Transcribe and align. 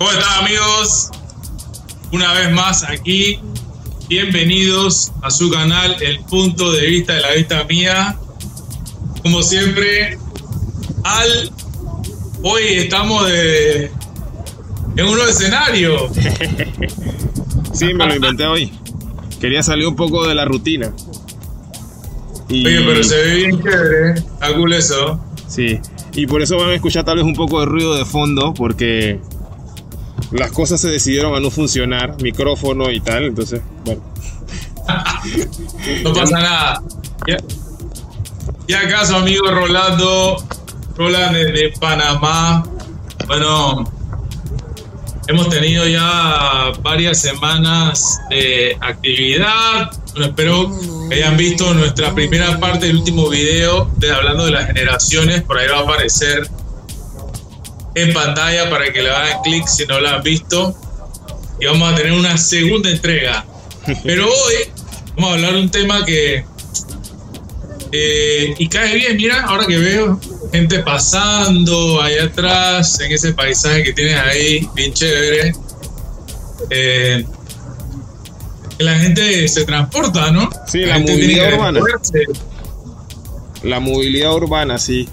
¿Cómo 0.00 0.12
están 0.12 0.44
amigos? 0.46 1.10
Una 2.10 2.32
vez 2.32 2.50
más 2.52 2.84
aquí, 2.84 3.38
bienvenidos 4.08 5.12
a 5.20 5.30
su 5.30 5.50
canal 5.50 5.94
El 6.00 6.20
Punto 6.20 6.72
de 6.72 6.86
Vista 6.86 7.12
de 7.12 7.20
la 7.20 7.32
Vista 7.32 7.64
Mía. 7.64 8.18
Como 9.22 9.42
siempre, 9.42 10.16
al 11.04 11.52
hoy 12.42 12.62
estamos 12.76 13.28
de, 13.28 13.90
en 14.96 15.04
un 15.04 15.16
nuevo 15.16 15.28
escenario. 15.28 16.08
sí, 17.74 17.92
me 17.92 18.06
lo 18.06 18.14
inventé 18.14 18.46
hoy. 18.46 18.72
Quería 19.38 19.62
salir 19.62 19.86
un 19.86 19.96
poco 19.96 20.26
de 20.26 20.34
la 20.34 20.46
rutina. 20.46 20.94
Oye, 22.48 22.80
pero 22.86 23.04
se 23.04 23.16
ve 23.16 23.34
bien 23.34 23.62
chévere, 23.62 24.14
está 24.14 24.54
cool 24.54 24.72
eso. 24.72 25.20
Sí, 25.46 25.78
y 26.14 26.26
por 26.26 26.40
eso 26.40 26.56
van 26.56 26.70
a 26.70 26.74
escuchar 26.74 27.04
tal 27.04 27.16
vez 27.16 27.26
un 27.26 27.34
poco 27.34 27.60
de 27.60 27.66
ruido 27.66 27.94
de 27.96 28.06
fondo, 28.06 28.54
porque 28.54 29.20
las 30.32 30.52
cosas 30.52 30.80
se 30.80 30.88
decidieron 30.88 31.34
a 31.34 31.40
no 31.40 31.50
funcionar, 31.50 32.20
micrófono 32.22 32.90
y 32.90 33.00
tal, 33.00 33.24
entonces, 33.24 33.60
bueno. 33.84 34.02
no 36.04 36.12
pasa 36.12 36.38
nada. 36.38 36.82
¿Y 38.66 38.72
acaso, 38.72 39.16
amigo 39.16 39.50
Rolando, 39.50 40.44
Rolando 40.96 41.38
de 41.38 41.72
Panamá? 41.80 42.64
Bueno, 43.26 43.84
hemos 45.26 45.48
tenido 45.48 45.86
ya 45.86 46.72
varias 46.82 47.20
semanas 47.20 48.20
de 48.30 48.76
actividad. 48.80 49.90
Bueno, 50.12 50.26
espero 50.26 50.70
que 51.08 51.16
hayan 51.16 51.36
visto 51.36 51.74
nuestra 51.74 52.14
primera 52.14 52.58
parte 52.58 52.86
del 52.86 52.98
último 52.98 53.28
video 53.28 53.90
de 53.96 54.12
hablando 54.12 54.44
de 54.44 54.52
las 54.52 54.66
generaciones. 54.66 55.42
Por 55.42 55.58
ahí 55.58 55.68
va 55.68 55.78
a 55.78 55.82
aparecer 55.82 56.48
en 57.94 58.12
pantalla 58.12 58.70
para 58.70 58.92
que 58.92 59.02
le 59.02 59.10
hagan 59.10 59.42
clic 59.42 59.66
si 59.66 59.86
no 59.86 60.00
la 60.00 60.16
han 60.16 60.22
visto. 60.22 60.76
Y 61.60 61.66
vamos 61.66 61.92
a 61.92 61.96
tener 61.96 62.12
una 62.12 62.38
segunda 62.38 62.90
entrega. 62.90 63.44
Pero 64.04 64.26
hoy 64.26 64.54
vamos 65.16 65.30
a 65.30 65.34
hablar 65.34 65.52
de 65.54 65.60
un 65.60 65.70
tema 65.70 66.04
que. 66.04 66.44
Eh, 67.92 68.54
y 68.56 68.68
cae 68.68 68.94
bien, 68.94 69.16
mira, 69.16 69.42
ahora 69.42 69.66
que 69.66 69.76
veo 69.76 70.20
gente 70.52 70.80
pasando 70.80 72.00
allá 72.00 72.24
atrás, 72.24 73.00
en 73.00 73.12
ese 73.12 73.32
paisaje 73.32 73.82
que 73.82 73.92
tienes 73.92 74.16
ahí, 74.16 74.68
bien 74.74 74.92
chévere. 74.92 75.52
Eh, 76.70 77.24
la 78.78 78.98
gente 78.98 79.48
se 79.48 79.64
transporta, 79.64 80.30
¿no? 80.30 80.48
Sí, 80.66 80.80
la, 80.80 80.98
movilidad 80.98 81.54
urbana. 81.54 81.80
La 83.62 83.80
movilidad 83.80 84.34
urbana, 84.34 84.78
sí. 84.78 85.08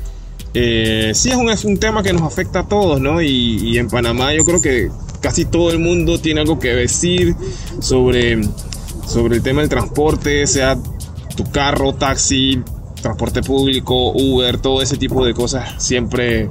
Eh, 0.54 1.12
sí, 1.14 1.30
es 1.30 1.36
un, 1.36 1.50
es 1.50 1.66
un, 1.66 1.78
tema 1.78 2.04
que 2.04 2.14
nos 2.14 2.24
afecta 2.24 2.60
a 2.60 2.68
todos, 2.68 3.00
¿no? 3.00 3.22
Y, 3.22 3.78
en 3.78 3.90
Panamá 3.90 4.34
yo 4.34 4.44
creo 4.44 4.62
que 4.62 4.90
casi 5.22 5.46
todo 5.46 5.72
el 5.72 5.80
mundo 5.80 6.20
tiene 6.20 6.42
algo 6.42 6.60
que 6.60 6.70
decir 6.70 7.36
sobre, 7.80 8.42
sobre 9.06 9.38
el 9.38 9.44
tema 9.44 9.62
del 9.62 9.70
transporte, 9.70 10.48
sea 10.48 10.78
tu 11.36 11.44
carro, 11.52 11.94
taxi, 11.94 12.62
transporte 13.02 13.42
público, 13.42 14.12
Uber, 14.12 14.58
todo 14.58 14.82
ese 14.82 14.98
tipo 14.98 15.26
de 15.26 15.34
cosas. 15.34 15.82
Siempre 15.84 16.50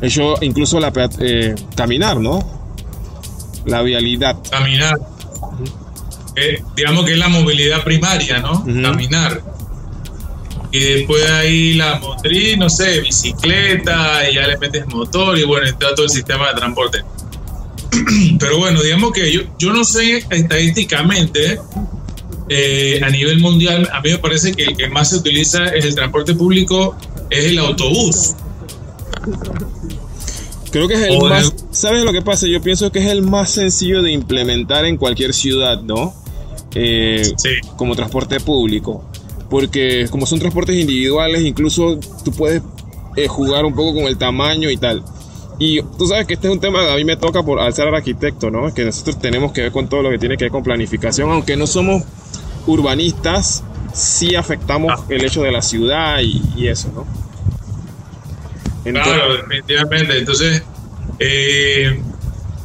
hecho 0.00 0.34
incluso 0.42 0.78
la 0.80 0.92
eh, 1.20 1.54
caminar, 1.74 2.20
¿no? 2.20 2.40
La 3.64 3.82
vialidad. 3.82 4.36
Caminar. 4.50 4.98
Eh, 6.36 6.62
digamos 6.76 7.06
que 7.06 7.12
es 7.12 7.18
la 7.18 7.28
movilidad 7.28 7.82
primaria, 7.82 8.40
¿no? 8.40 8.64
Caminar 8.82 9.55
y 10.72 10.80
después 10.80 11.30
ahí 11.30 11.74
la 11.74 11.98
motriz, 11.98 12.58
no 12.58 12.68
sé, 12.68 13.00
bicicleta, 13.00 14.28
y 14.28 14.34
ya 14.34 14.46
le 14.46 14.58
metes 14.58 14.86
motor 14.88 15.38
y 15.38 15.44
bueno, 15.44 15.66
está 15.66 15.94
todo 15.94 16.04
el 16.04 16.10
sistema 16.10 16.48
de 16.48 16.54
transporte. 16.54 16.98
Pero 18.38 18.58
bueno, 18.58 18.82
digamos 18.82 19.12
que 19.12 19.32
yo, 19.32 19.42
yo 19.58 19.72
no 19.72 19.84
sé 19.84 20.24
estadísticamente 20.30 21.60
eh, 22.48 23.00
a 23.02 23.10
nivel 23.10 23.40
mundial, 23.40 23.88
a 23.92 24.00
mí 24.00 24.10
me 24.10 24.18
parece 24.18 24.52
que 24.52 24.64
el 24.64 24.76
que 24.76 24.88
más 24.88 25.10
se 25.10 25.16
utiliza 25.16 25.66
es 25.66 25.84
el 25.84 25.94
transporte 25.94 26.34
público, 26.34 26.96
es 27.30 27.44
el 27.46 27.58
autobús. 27.58 28.34
Creo 30.70 30.88
que 30.88 30.94
es 30.94 31.02
el 31.02 31.18
más... 31.18 31.54
¿Sabes 31.70 32.04
lo 32.04 32.12
que 32.12 32.22
pasa? 32.22 32.46
Yo 32.46 32.60
pienso 32.60 32.90
que 32.90 32.98
es 32.98 33.06
el 33.06 33.22
más 33.22 33.50
sencillo 33.50 34.02
de 34.02 34.12
implementar 34.12 34.84
en 34.84 34.96
cualquier 34.96 35.32
ciudad, 35.32 35.80
¿no? 35.82 36.14
Eh, 36.74 37.22
sí. 37.36 37.50
Como 37.76 37.94
transporte 37.94 38.40
público 38.40 39.08
porque 39.48 40.06
como 40.10 40.26
son 40.26 40.38
transportes 40.38 40.76
individuales, 40.76 41.42
incluso 41.42 41.98
tú 42.24 42.32
puedes 42.32 42.62
eh, 43.16 43.28
jugar 43.28 43.64
un 43.64 43.74
poco 43.74 43.94
con 43.94 44.04
el 44.04 44.18
tamaño 44.18 44.70
y 44.70 44.76
tal. 44.76 45.02
Y 45.58 45.80
tú 45.82 46.06
sabes 46.06 46.26
que 46.26 46.34
este 46.34 46.48
es 46.48 46.52
un 46.52 46.60
tema 46.60 46.80
que 46.80 46.92
a 46.92 46.96
mí 46.96 47.04
me 47.04 47.16
toca 47.16 47.42
por 47.42 47.60
al 47.60 47.72
ser 47.72 47.88
arquitecto, 47.88 48.50
¿no? 48.50 48.72
Que 48.74 48.84
nosotros 48.84 49.18
tenemos 49.18 49.52
que 49.52 49.62
ver 49.62 49.72
con 49.72 49.88
todo 49.88 50.02
lo 50.02 50.10
que 50.10 50.18
tiene 50.18 50.36
que 50.36 50.44
ver 50.44 50.52
con 50.52 50.62
planificación, 50.62 51.30
aunque 51.30 51.56
no 51.56 51.66
somos 51.66 52.02
urbanistas, 52.66 53.64
sí 53.94 54.34
afectamos 54.34 54.92
ah. 54.94 55.04
el 55.08 55.24
hecho 55.24 55.42
de 55.42 55.52
la 55.52 55.62
ciudad 55.62 56.18
y, 56.20 56.68
eso, 56.68 56.90
¿no? 56.94 57.06
claro, 58.92 59.36
definitivamente. 59.38 60.18
Entonces, 60.18 60.62
eh, 61.18 62.00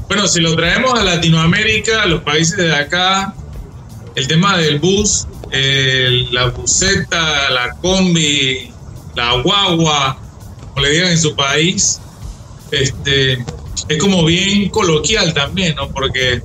bueno, 0.08 0.28
si 0.28 0.42
lo 0.42 0.56
traemos 0.56 1.00
a 1.00 1.04
Latinoamérica, 1.04 2.04
a 2.04 2.06
los 2.08 2.22
países 2.22 2.58
de 2.58 2.76
acá, 2.76 3.34
el 4.16 4.28
tema 4.28 4.58
del 4.58 4.80
bus 4.80 5.28
la 5.52 6.48
buseta, 6.48 7.50
la 7.50 7.76
combi, 7.82 8.72
la 9.16 9.42
guagua, 9.42 10.18
como 10.70 10.86
le 10.86 10.92
digan 10.92 11.12
en 11.12 11.20
su 11.20 11.36
país, 11.36 12.00
este, 12.72 13.44
es 13.90 13.98
como 14.00 14.24
bien 14.26 14.70
coloquial 14.70 15.34
también, 15.34 15.76
¿no? 15.76 15.90
Porque, 15.90 16.42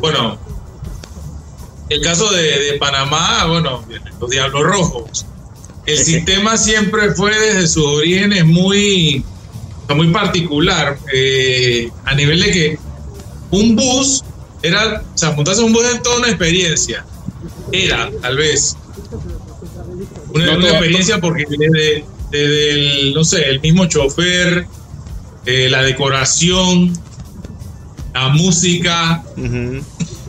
bueno, 0.00 0.38
el 1.88 2.00
caso 2.00 2.30
de, 2.30 2.76
Panamá, 2.80 3.46
bueno, 3.46 3.84
los 4.20 4.30
Diablos 4.30 4.62
Rojos, 4.62 5.26
el 5.86 5.98
sistema 5.98 6.56
siempre 6.56 7.12
fue 7.14 7.38
desde 7.38 7.68
sus 7.68 7.86
orígenes 7.86 8.44
muy, 8.44 9.24
muy 9.94 10.08
particular, 10.08 10.98
eh, 11.12 11.90
a 12.04 12.14
nivel 12.14 12.40
de 12.40 12.50
que 12.50 12.78
un 13.50 13.76
bus 13.76 14.24
era, 14.62 15.02
o 15.14 15.18
sea, 15.18 15.32
montarse 15.32 15.62
un 15.62 15.72
bus 15.72 15.84
es 15.84 16.02
toda 16.02 16.18
una 16.18 16.28
experiencia 16.28 17.04
era, 17.72 18.10
tal 18.20 18.36
vez, 18.36 18.76
una, 20.34 20.54
experiencia 20.54 21.20
porque 21.20 21.44
desde, 21.48 22.04
el, 22.70 23.14
no 23.14 23.24
sé, 23.24 23.48
el 23.48 23.60
mismo 23.60 23.86
chofer, 23.86 24.66
eh, 25.46 25.68
la 25.70 25.82
decoración, 25.82 26.92
la 28.14 28.28
música. 28.28 29.24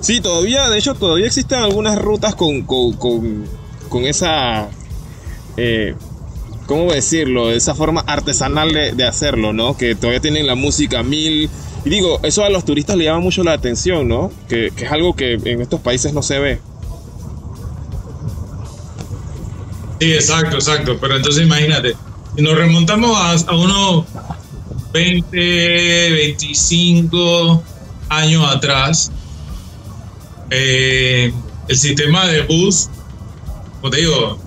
Sí, 0.01 0.21
todavía, 0.21 0.69
de 0.69 0.77
hecho, 0.77 0.95
todavía 0.95 1.27
existen 1.27 1.59
algunas 1.59 1.99
rutas 1.99 2.35
con, 2.35 2.63
con, 2.63 2.93
con, 2.93 4.05
esa, 4.05 4.69
eh, 5.57 5.95
¿cómo 6.65 6.91
decirlo? 6.91 7.51
Esa 7.51 7.75
forma 7.75 8.01
artesanal 8.01 8.73
de, 8.73 9.05
hacerlo, 9.05 9.53
¿no? 9.53 9.77
Que 9.77 9.95
todavía 9.95 10.19
tienen 10.19 10.47
la 10.47 10.55
música 10.55 11.03
mil. 11.03 11.49
Y 11.85 11.89
digo, 11.89 12.19
eso 12.23 12.43
a 12.43 12.49
los 12.49 12.65
turistas 12.65 12.97
le 12.97 13.05
llama 13.05 13.19
mucho 13.19 13.43
la 13.43 13.53
atención, 13.53 14.07
¿no? 14.07 14.31
Que, 14.47 14.71
que 14.75 14.85
es 14.85 14.91
algo 14.91 15.15
que 15.15 15.33
en 15.33 15.61
estos 15.61 15.81
países 15.81 16.13
no 16.13 16.21
se 16.21 16.39
ve. 16.39 16.59
Sí, 20.03 20.11
exacto, 20.11 20.57
exacto. 20.57 20.97
Pero 20.99 21.15
entonces 21.15 21.43
imagínate, 21.43 21.95
si 22.35 22.41
nos 22.41 22.55
remontamos 22.57 23.17
a, 23.47 23.55
unos 23.55 24.05
20, 24.91 26.11
25 26.11 27.63
años 28.09 28.45
atrás, 28.53 29.13
eh, 30.49 31.31
el 31.69 31.77
sistema 31.77 32.27
de 32.27 32.41
bus, 32.41 32.89
como 33.79 33.91
te 33.91 34.01
digo, 34.01 34.39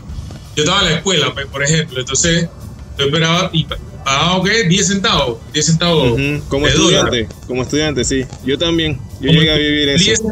yo 0.56 0.62
estaba 0.62 0.81
en 0.81 0.85
la 0.91 0.94
escuela, 0.97 1.32
pues, 1.32 1.47
por 1.47 1.62
ejemplo, 1.62 2.00
entonces 2.00 2.50
yo 2.99 3.06
esperaba 3.06 3.49
y 3.55 3.64
pagaba, 3.64 4.44
¿qué? 4.44 4.64
10 4.64 4.87
centavos, 4.87 5.38
10 5.55 5.67
centavos. 5.67 6.20
Como 6.49 6.67
estudiante, 6.67 7.29
como 7.47 7.62
estudiante, 7.62 8.05
sí. 8.05 8.26
Yo 8.44 8.59
también, 8.59 9.00
yo 9.23 9.31
llegué 9.31 9.52
a 9.52 9.56
vivir 9.56 9.88
eso. 9.88 10.05
10 10.05 10.23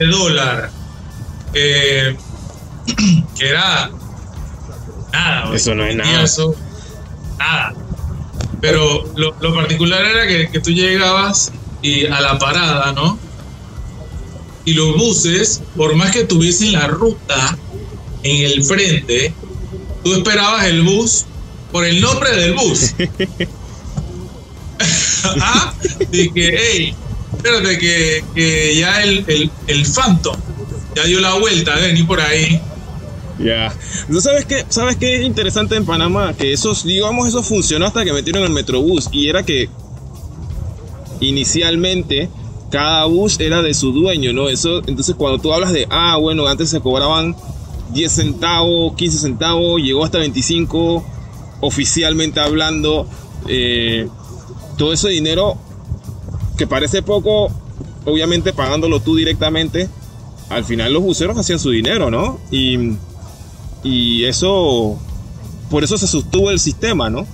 de 0.00 0.06
dólar, 0.06 0.70
eh, 1.54 2.16
que 3.38 3.48
era 3.48 3.92
nada. 5.16 5.54
Eso 5.54 5.74
no 5.74 5.84
es 5.84 5.96
nada. 5.96 6.24
nada. 7.38 7.74
Pero 8.60 9.04
lo, 9.16 9.54
particular 9.54 10.04
era 10.04 10.26
que, 10.26 10.60
tú 10.60 10.70
llegabas 10.70 11.52
y 11.82 12.06
a 12.06 12.20
la 12.20 12.38
parada, 12.38 12.92
¿no? 12.92 13.18
Y 14.64 14.74
los 14.74 14.96
buses, 14.96 15.62
por 15.76 15.94
más 15.94 16.10
que 16.10 16.24
tuviesen 16.24 16.72
la 16.72 16.88
ruta 16.88 17.56
en 18.22 18.44
el 18.44 18.64
frente, 18.64 19.32
tú 20.02 20.14
esperabas 20.14 20.64
el 20.64 20.82
bus 20.82 21.26
por 21.70 21.84
el 21.84 22.00
nombre 22.00 22.34
del 22.34 22.54
bus. 22.54 22.94
ah, 25.40 25.74
que, 26.10 26.30
hey, 26.34 26.94
espérate 27.36 27.78
que, 27.78 28.24
que 28.34 28.76
ya 28.76 29.02
el, 29.02 29.24
el, 29.26 29.50
el, 29.66 29.86
Phantom 29.86 30.36
ya 30.94 31.04
dio 31.04 31.20
la 31.20 31.34
vuelta, 31.34 31.76
de 31.76 31.88
venir 31.88 32.06
por 32.06 32.20
ahí. 32.20 32.60
Ya. 33.38 33.74
¿Sabes 34.20 34.46
qué? 34.46 34.64
¿Sabes 34.68 34.96
qué 34.96 35.16
es 35.16 35.26
interesante 35.26 35.76
en 35.76 35.84
Panamá? 35.84 36.34
Que 36.34 36.52
esos, 36.52 36.84
digamos, 36.84 37.28
eso 37.28 37.42
funcionó 37.42 37.86
hasta 37.86 38.04
que 38.04 38.12
metieron 38.12 38.42
el 38.42 38.50
Metrobús. 38.50 39.08
Y 39.12 39.28
era 39.28 39.42
que 39.42 39.68
inicialmente 41.20 42.28
cada 42.70 43.04
bus 43.06 43.38
era 43.40 43.62
de 43.62 43.74
su 43.74 43.92
dueño, 43.92 44.32
¿no? 44.32 44.48
Eso, 44.48 44.78
entonces 44.86 45.14
cuando 45.14 45.38
tú 45.38 45.52
hablas 45.52 45.72
de, 45.72 45.86
ah, 45.90 46.16
bueno, 46.16 46.46
antes 46.46 46.70
se 46.70 46.80
cobraban 46.80 47.36
10 47.92 48.12
centavos, 48.12 48.94
15 48.96 49.18
centavos, 49.18 49.80
llegó 49.80 50.04
hasta 50.04 50.18
25, 50.18 51.04
oficialmente 51.60 52.40
hablando, 52.40 53.06
eh, 53.48 54.08
todo 54.76 54.92
ese 54.92 55.08
dinero 55.08 55.56
que 56.58 56.66
parece 56.66 57.02
poco, 57.02 57.50
obviamente 58.04 58.52
pagándolo 58.52 59.00
tú 59.00 59.16
directamente, 59.16 59.88
al 60.48 60.64
final 60.64 60.92
los 60.92 61.02
buceros 61.02 61.38
hacían 61.38 61.58
su 61.58 61.70
dinero, 61.70 62.10
¿no? 62.10 62.38
Y, 62.50 62.96
y 63.82 64.24
eso, 64.24 64.98
por 65.70 65.84
eso 65.84 65.96
se 65.98 66.06
sostuvo 66.06 66.50
el 66.50 66.58
sistema, 66.58 67.10
¿no? 67.10 67.26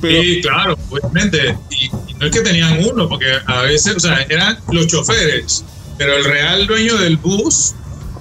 sí, 0.00 0.40
claro, 0.42 0.78
obviamente. 0.90 1.56
Y, 1.70 1.90
no 2.18 2.26
es 2.26 2.32
que 2.32 2.40
tenían 2.40 2.84
uno, 2.84 3.08
porque 3.08 3.26
a 3.46 3.62
veces, 3.62 3.96
o 3.96 4.00
sea, 4.00 4.22
eran 4.28 4.58
los 4.70 4.86
choferes, 4.86 5.64
pero 5.96 6.14
el 6.16 6.24
real 6.24 6.66
dueño 6.66 6.96
del 6.98 7.16
bus 7.16 7.74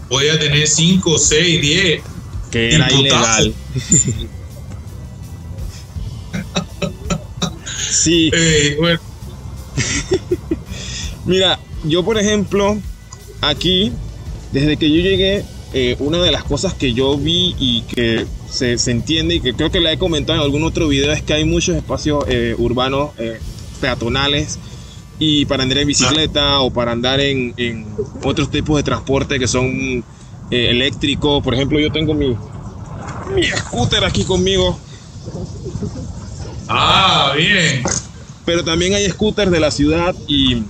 podía 0.09 0.37
tener 0.39 0.67
5, 0.67 1.17
6, 1.17 1.61
10. 1.61 2.01
Que 2.51 2.75
era 2.75 2.91
ilegal. 2.91 3.53
sí. 7.91 8.31
Eh, 8.33 8.75
bueno. 8.79 8.99
Mira, 11.25 11.59
yo 11.83 12.03
por 12.03 12.17
ejemplo, 12.17 12.79
aquí, 13.41 13.91
desde 14.51 14.77
que 14.77 14.89
yo 14.89 15.01
llegué, 15.01 15.43
eh, 15.73 15.95
una 15.99 16.17
de 16.19 16.31
las 16.31 16.43
cosas 16.43 16.73
que 16.73 16.93
yo 16.93 17.15
vi 17.17 17.55
y 17.59 17.81
que 17.83 18.25
se, 18.49 18.73
entiende 18.89 19.35
y 19.35 19.39
que 19.39 19.53
creo 19.53 19.69
que 19.69 19.79
la 19.79 19.91
he 19.91 19.99
comentado 19.99 20.39
en 20.39 20.43
algún 20.43 20.63
otro 20.63 20.87
video 20.87 21.11
es 21.11 21.21
que 21.21 21.33
hay 21.33 21.45
muchos 21.45 21.75
espacios 21.75 22.25
eh, 22.27 22.55
urbanos 22.57 23.11
eh, 23.19 23.39
peatonales 23.79 24.57
y 25.19 25.45
para 25.45 25.63
andar 25.63 25.77
en 25.77 25.87
bicicleta 25.87 26.59
o 26.61 26.71
para 26.71 26.91
andar 26.91 27.19
en, 27.19 27.85
otros 28.23 28.49
tipos 28.49 28.77
de 28.77 28.83
transporte 28.83 29.37
que 29.37 29.47
son 29.47 30.03
eléctricos. 30.49 31.43
Por 31.43 31.53
ejemplo, 31.53 31.79
yo 31.79 31.91
tengo 31.91 32.13
mi, 32.13 32.35
mi 33.35 33.43
scooter 33.43 34.03
aquí 34.05 34.23
conmigo. 34.23 34.79
Ah, 36.67 37.33
bien. 37.35 37.83
Pero 38.45 38.63
también 38.63 38.93
hay 38.95 39.07
scooters 39.09 39.51
de 39.51 39.59
la 39.59 39.69
ciudad 39.69 40.15
y 40.27 40.63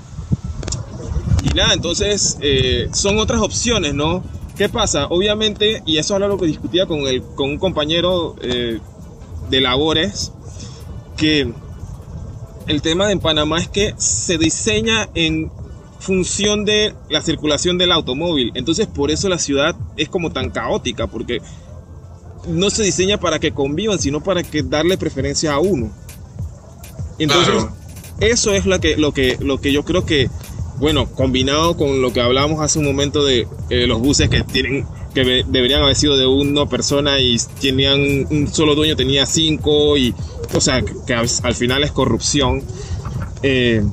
entonces 1.74 2.38
eh, 2.42 2.90
son 2.94 3.20
otras 3.20 3.42
opciones, 3.42 3.94
¿no? 3.94 4.24
¿Qué 4.58 4.70
pasa? 4.70 5.08
Obviamente, 5.08 5.82
y 5.86 5.98
eso 5.98 6.16
es 6.16 6.22
algo 6.22 6.38
que 6.38 6.46
discutía 6.46 6.86
con, 6.86 7.00
el, 7.00 7.22
con 7.24 7.52
un 7.52 7.58
compañero 7.58 8.36
eh, 8.42 8.80
de 9.50 9.62
labores, 9.62 10.32
que 11.16 11.52
el 12.68 12.82
tema 12.82 13.08
de 13.08 13.18
Panamá 13.18 13.60
es 13.60 13.68
que 13.68 13.94
se 13.98 14.38
diseña 14.38 15.10
en 15.16 15.52
función 16.00 16.66
de 16.66 16.94
la 17.10 17.22
circulación 17.22 17.78
del 17.78 17.92
automóvil. 17.92 18.52
Entonces, 18.54 18.88
por 18.88 19.12
eso 19.12 19.28
la 19.30 19.40
ciudad 19.40 19.76
es 19.98 20.10
como 20.10 20.32
tan 20.32 20.50
caótica, 20.50 21.08
porque 21.08 21.42
no 22.48 22.70
se 22.70 22.84
diseña 22.84 23.20
para 23.20 23.40
que 23.40 23.52
convivan, 23.52 24.00
sino 24.00 24.22
para 24.22 24.44
que 24.44 24.64
darle 24.64 24.98
preferencia 24.98 25.54
a 25.54 25.60
uno. 25.60 25.92
Entonces, 27.18 27.66
eso 28.20 28.54
es 28.54 28.66
lo 28.66 28.80
que, 28.80 28.98
lo, 28.98 29.14
que, 29.14 29.38
lo 29.40 29.60
que 29.60 29.72
yo 29.72 29.84
creo 29.84 30.06
que 30.06 30.30
bueno, 30.80 31.12
combinado 31.12 31.76
con 31.78 32.02
lo 32.02 32.14
que 32.14 32.22
hablábamos 32.22 32.62
hace 32.62 32.80
un 32.80 32.86
momento 32.86 33.24
de 33.24 33.48
eh, 33.70 33.86
los 33.86 34.00
buses 34.00 34.30
que 34.30 34.44
tienen 34.44 34.88
que 35.14 35.44
deberían 35.48 35.82
haber 35.82 35.96
sido 35.96 36.18
de 36.18 36.28
una 36.28 36.68
persona 36.68 37.20
y 37.20 37.38
tenían 37.60 38.00
un 38.30 38.48
solo 38.54 38.76
dueño 38.76 38.96
tenía 38.96 39.26
cinco 39.26 39.98
y 39.98 40.14
o 40.54 40.62
sea 40.62 40.84
que, 40.84 41.14
al, 41.14 41.56
final 41.56 41.84
es 41.84 41.92
corrupción. 41.92 42.64
Eh, 43.42 43.84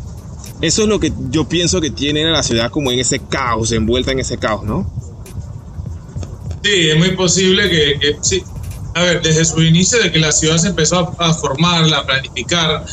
eso 0.61 0.83
es 0.83 0.89
lo 0.89 1.01
que 1.01 1.13
yo 1.31 1.49
pienso 1.49 1.81
que 1.81 1.91
tiene 1.91 2.25
la 2.25 2.43
ciudad 2.43 2.71
como 2.71 2.91
en 2.91 2.99
ese 2.99 3.19
caos 3.19 3.73
envuelta 3.73 4.13
en 4.13 4.21
ese 4.21 4.39
caos 4.39 4.65
no 4.65 4.91
sí 6.63 6.89
es 6.89 6.97
muy 6.97 7.11
posible 7.11 7.69
que, 7.69 8.17
sí 8.23 8.43
a 8.97 9.03
ver 9.03 9.23
desde 9.23 9.45
su 9.45 9.63
inicio 9.63 10.03
de 10.03 10.11
que 10.11 10.19
la 10.19 10.33
ciudad 10.33 10.57
se 10.57 10.69
empezó 10.69 11.15
a, 11.19 11.29
a 11.29 11.35
formar 11.35 11.93
a 11.93 12.07
planificar 12.07 12.85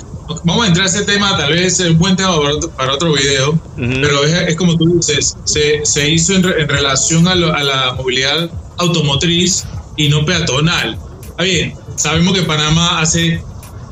vamos 0.43 0.65
a 0.65 0.67
entrar 0.67 0.85
a 0.85 0.89
ese 0.89 1.03
tema, 1.03 1.37
tal 1.37 1.51
vez 1.51 1.79
es 1.79 1.89
un 1.89 1.97
buen 1.97 2.15
tema 2.15 2.35
para 2.77 2.93
otro, 2.93 3.13
video, 3.13 3.59
pero 3.75 4.23
es, 4.23 4.55
como 4.55 4.77
tú 4.77 4.97
dices, 4.97 5.37
se, 5.43 5.85
se 5.85 6.09
hizo 6.09 6.33
en, 6.33 6.43
relación 6.43 7.27
a, 7.27 7.35
la 7.35 7.93
movilidad 7.95 8.49
automotriz 8.77 9.65
y 9.97 10.09
no 10.09 10.25
peatonal. 10.25 10.97
Está 11.23 11.43
bien, 11.43 11.75
sabemos 11.95 12.33
que 12.33 12.43
Panamá 12.43 12.99
hace 12.99 13.43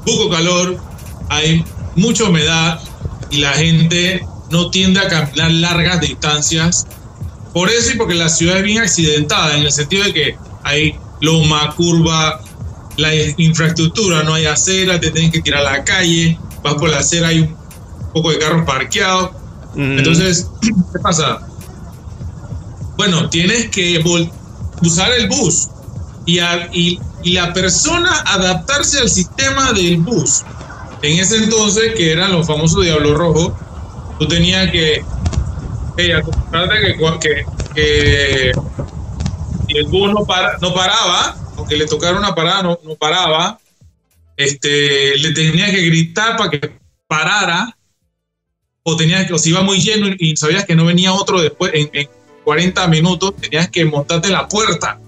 poco 0.06 0.30
calor, 0.30 0.78
hay 1.30 1.64
mucha 1.96 2.26
humedad 2.26 2.80
y 3.30 3.38
la 3.38 3.54
gente 3.54 4.26
no 4.50 4.70
tiende 4.70 5.00
a 5.00 5.08
caminar 5.08 5.52
largas 5.52 6.02
distancias. 6.02 6.88
Por 7.54 7.70
eso 7.70 7.92
y 7.92 7.98
porque 7.98 8.16
la 8.16 8.30
ciudad 8.30 8.58
es 8.58 8.64
bien 8.64 8.80
accidentada, 8.80 9.58
en 9.58 9.64
el 9.66 9.72
sentido 9.72 10.06
de 10.06 10.14
que 10.14 10.36
hay 10.64 10.96
loma, 11.22 11.74
curva, 11.76 12.42
la 12.98 13.14
infraestructura, 13.38 14.24
no 14.24 14.34
hay 14.34 14.46
acera, 14.46 15.00
te 15.00 15.12
tienen 15.12 15.32
que 15.32 15.42
tirar 15.42 15.66
a 15.66 15.78
la 15.78 15.84
calle, 15.84 16.38
vas 16.64 16.76
por 16.76 16.90
la 16.90 17.00
acera, 17.00 17.30
hay 17.30 17.42
un 17.42 17.56
poco 18.14 18.32
de 18.32 18.40
carros 18.40 18.66
parqueados. 18.66 19.32
Entonces, 19.76 20.50
¿qué 20.62 21.00
pasa? 21.02 21.48
Bueno, 22.98 23.30
tienes 23.30 23.70
que 23.70 24.04
usar 24.82 25.12
el 25.14 25.28
bus 25.28 25.70
y, 26.26 26.40
y, 26.72 27.00
la 27.34 27.54
persona 27.54 28.24
adaptarse 28.26 29.00
al 29.00 29.10
sistema 29.10 29.74
del 29.74 29.98
bus. 29.98 30.44
En 31.02 31.20
ese 31.20 31.38
entonces, 31.38 31.94
que 31.96 32.12
eran 32.12 32.32
los 32.32 32.46
famosos 32.46 32.84
Diablos 32.84 33.18
Rojos, 33.18 33.54
tú 34.20 34.28
tenías 34.28 34.70
que, 34.72 35.04
que, 35.98 36.22
que, 37.20 37.46
que, 37.74 38.52
el 39.78 39.86
bus 39.86 40.12
no, 40.12 40.26
para, 40.26 40.58
no 40.60 40.74
paraba, 40.74 41.36
aunque 41.58 41.78
le 41.78 41.86
tocara 41.86 42.18
una 42.18 42.34
parada, 42.36 42.64
no, 42.64 42.80
no 42.84 42.96
paraba, 42.96 43.60
este, 44.38 45.18
le 45.18 45.32
tenía 45.32 45.72
que 45.72 45.82
gritar 45.82 46.38
para 46.38 46.50
que 46.50 46.72
parara, 47.08 47.78
o, 48.84 48.96
tenía, 48.96 49.28
o 49.32 49.38
si 49.38 49.50
iba 49.50 49.62
muy 49.62 49.80
lleno 49.80 50.08
y, 50.18 50.36
sabías 50.36 50.66
que 50.66 50.76
no 50.76 50.86
venía 50.86 51.14
otro 51.14 51.42
después, 51.42 51.72
en, 51.74 52.10
40 52.44 52.88
minutos, 52.88 53.36
tenías 53.36 53.70
que 53.70 53.86
montarte 53.86 54.30
la 54.30 54.48
puerta. 54.48 55.00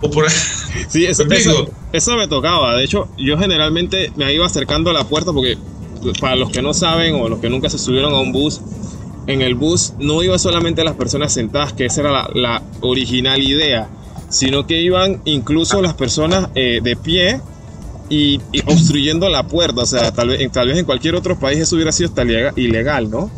O 0.00 0.10
por 0.10 0.30
Sí, 0.88 1.04
eso, 1.04 1.24
eso, 1.30 1.70
eso, 1.92 2.16
me 2.16 2.28
tocaba. 2.28 2.76
De 2.76 2.84
hecho, 2.84 3.10
yo 3.18 3.38
generalmente 3.38 4.10
me 4.16 4.32
iba 4.32 4.46
acercando 4.46 4.88
a 4.90 4.94
la 4.94 5.04
puerta 5.04 5.32
porque, 5.32 5.58
para 6.18 6.36
los 6.36 6.50
que 6.50 6.62
no 6.62 6.72
saben 6.72 7.16
o 7.16 7.28
los 7.28 7.40
que 7.40 7.50
nunca 7.50 7.68
se 7.68 7.78
subieron 7.78 8.14
a 8.14 8.20
un 8.20 8.32
bus, 8.32 8.60
en 9.26 9.42
el 9.42 9.54
bus 9.54 9.94
no 9.98 10.22
iba 10.22 10.38
solamente 10.38 10.84
las 10.84 10.94
personas 10.94 11.32
sentadas, 11.32 11.72
que 11.72 11.86
esa 11.86 12.02
era 12.02 12.12
la, 12.12 12.30
la 12.34 12.62
original 12.80 13.42
idea 13.42 13.88
sino 14.28 14.66
que 14.66 14.80
iban 14.80 15.20
incluso 15.24 15.80
las 15.82 15.94
personas 15.94 16.48
eh, 16.54 16.80
de 16.82 16.96
pie 16.96 17.40
y, 18.08 18.40
obstruyendo 18.66 19.28
la 19.28 19.44
puerta. 19.44 19.82
O 19.82 19.86
sea, 19.86 20.12
tal 20.12 20.28
vez, 20.28 20.52
tal 20.52 20.68
vez 20.68 20.78
en 20.78 20.84
cualquier 20.84 21.14
otro 21.14 21.38
país 21.38 21.58
eso 21.60 21.76
hubiera 21.76 21.92
sido 21.92 22.08
hasta 22.08 22.22
ilegal, 22.56 23.10
¿no? 23.10 23.30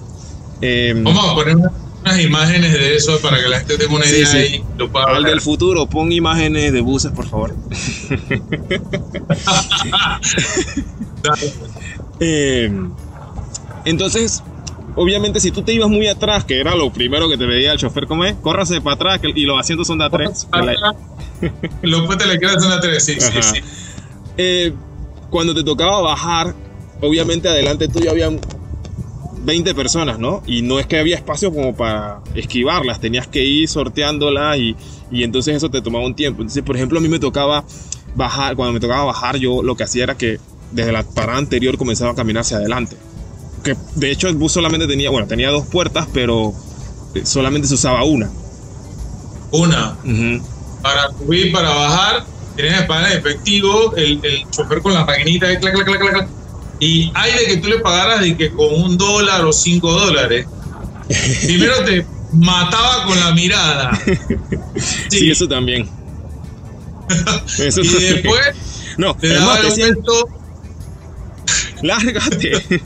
Em, 0.60 1.04
Vamos 1.04 1.30
a 1.30 1.34
poner 1.34 1.56
unas 1.56 2.20
imágenes 2.20 2.72
de 2.72 2.96
eso 2.96 3.18
para 3.20 3.40
que 3.40 3.48
la 3.48 3.58
gente 3.58 3.78
tenga 3.78 3.94
una 3.94 4.06
idea 4.06 4.32
ahí. 4.32 4.64
Al 5.06 5.24
del 5.24 5.40
futuro, 5.40 5.86
pon 5.86 6.12
imágenes 6.12 6.72
de 6.72 6.80
buses, 6.80 7.12
por 7.12 7.28
favor. 7.28 7.54
Em, 12.20 12.90
entonces, 13.84 14.42
obviamente 14.98 15.38
si 15.38 15.52
tú 15.52 15.62
te 15.62 15.72
ibas 15.72 15.88
muy 15.88 16.08
atrás, 16.08 16.44
que 16.44 16.58
era 16.58 16.74
lo 16.74 16.92
primero 16.92 17.28
que 17.28 17.36
te 17.36 17.46
veía 17.46 17.72
el 17.72 17.78
chofer 17.78 18.06
comer, 18.06 18.34
córrase 18.42 18.80
para 18.80 18.94
atrás 18.94 19.20
y 19.34 19.42
los 19.44 19.58
asientos 19.58 19.86
son 19.86 19.98
de 19.98 20.04
a 20.04 20.10
tres. 20.10 20.48
los 21.82 22.06
puentes 22.06 22.26
le 22.26 22.38
quedan 22.38 22.60
son 22.60 22.70
de 22.70 22.76
a 22.76 22.80
tres, 22.80 23.04
sí, 23.04 23.16
sí, 23.20 23.42
sí. 23.42 23.60
Eh, 24.36 24.72
cuando 25.30 25.54
te 25.54 25.62
tocaba 25.62 26.00
bajar, 26.00 26.54
obviamente 27.00 27.48
adelante 27.48 27.86
tuyo 27.86 28.10
había 28.10 28.28
20 29.44 29.74
personas, 29.74 30.18
¿no? 30.18 30.42
Y 30.46 30.62
no 30.62 30.80
es 30.80 30.86
que 30.86 30.98
había 30.98 31.14
espacio 31.14 31.52
como 31.52 31.76
para 31.76 32.20
esquivarlas, 32.34 33.00
tenías 33.00 33.28
que 33.28 33.44
ir 33.44 33.68
sorteándolas 33.68 34.58
y, 34.58 34.76
y 35.12 35.22
entonces 35.22 35.56
eso 35.56 35.70
te 35.70 35.80
tomaba 35.80 36.04
un 36.04 36.16
tiempo. 36.16 36.42
Entonces, 36.42 36.64
por 36.64 36.74
ejemplo, 36.76 36.98
a 36.98 37.00
mí 37.00 37.08
me 37.08 37.20
tocaba 37.20 37.64
bajar, 38.16 38.56
cuando 38.56 38.72
me 38.72 38.80
tocaba 38.80 39.04
bajar, 39.04 39.36
yo 39.36 39.62
lo 39.62 39.76
que 39.76 39.84
hacía 39.84 40.04
era 40.04 40.16
que 40.16 40.40
desde 40.72 40.90
la 40.90 41.04
parada 41.04 41.38
anterior 41.38 41.78
comenzaba 41.78 42.10
a 42.10 42.14
caminar 42.16 42.40
hacia 42.40 42.56
adelante 42.56 42.96
que 43.62 43.76
de 43.94 44.10
hecho 44.10 44.28
el 44.28 44.36
bus 44.36 44.52
solamente 44.52 44.86
tenía, 44.86 45.10
bueno, 45.10 45.26
tenía 45.26 45.50
dos 45.50 45.66
puertas, 45.66 46.06
pero 46.12 46.52
eh, 47.14 47.24
solamente 47.24 47.68
se 47.68 47.74
usaba 47.74 48.04
una. 48.04 48.30
Una. 49.50 49.96
Para 50.82 51.10
subir, 51.18 51.52
para 51.52 51.70
bajar, 51.70 52.24
tenías 52.56 52.84
pagar 52.86 53.12
en 53.12 53.18
efectivo, 53.18 53.94
el, 53.96 54.20
el 54.22 54.50
chofer 54.50 54.82
con 54.82 54.94
la 54.94 55.04
maquinita 55.04 55.46
de 55.46 55.58
clac, 55.58 55.74
clac, 55.74 55.86
clac, 55.86 56.00
clac. 56.00 56.28
Y 56.80 57.10
hay 57.14 57.32
de 57.32 57.46
que 57.46 57.56
tú 57.56 57.68
le 57.68 57.78
pagaras 57.80 58.20
de 58.20 58.36
que 58.36 58.50
con 58.50 58.72
un 58.72 58.96
dólar 58.96 59.44
o 59.44 59.52
cinco 59.52 59.92
dólares. 59.92 60.46
Primero 61.46 61.84
te 61.84 62.06
mataba 62.32 63.04
con 63.04 63.18
la 63.18 63.32
mirada. 63.32 63.98
Sí, 65.08 65.30
eso 65.30 65.48
también. 65.48 65.88
y 67.58 67.62
después 67.62 68.40
no, 68.96 69.16
te 69.16 69.28
daba 69.28 69.58
el 69.58 69.96
lárgate. 71.82 72.82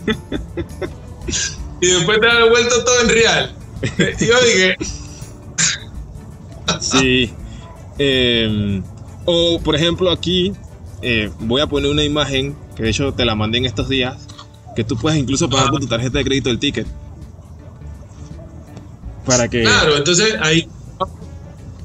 y 1.80 1.86
después 1.86 2.20
te 2.20 2.28
ha 2.28 2.44
vuelto 2.46 2.84
todo 2.84 3.00
en 3.02 3.08
real. 3.08 3.54
yo 3.98 4.40
dije. 4.42 4.76
sí. 6.80 7.32
Em, 7.98 8.82
o 9.26 9.60
por 9.62 9.76
ejemplo 9.76 10.10
aquí 10.10 10.54
eh, 11.02 11.30
voy 11.40 11.60
a 11.60 11.66
poner 11.66 11.90
una 11.90 12.02
imagen 12.02 12.56
que 12.74 12.84
de 12.84 12.90
hecho 12.90 13.12
te 13.12 13.24
la 13.24 13.34
mandé 13.34 13.58
en 13.58 13.66
estos 13.66 13.88
días 13.88 14.16
que 14.74 14.84
tú 14.84 14.96
puedes 14.96 15.18
incluso 15.18 15.50
pagar 15.50 15.70
con 15.70 15.80
tu 15.80 15.86
tarjeta 15.86 16.18
de 16.18 16.24
crédito 16.24 16.50
el 16.50 16.58
ticket. 16.58 16.86
Para 19.26 19.48
que. 19.48 19.62
Claro, 19.62 19.96
entonces 19.96 20.34
ahí 20.40 20.68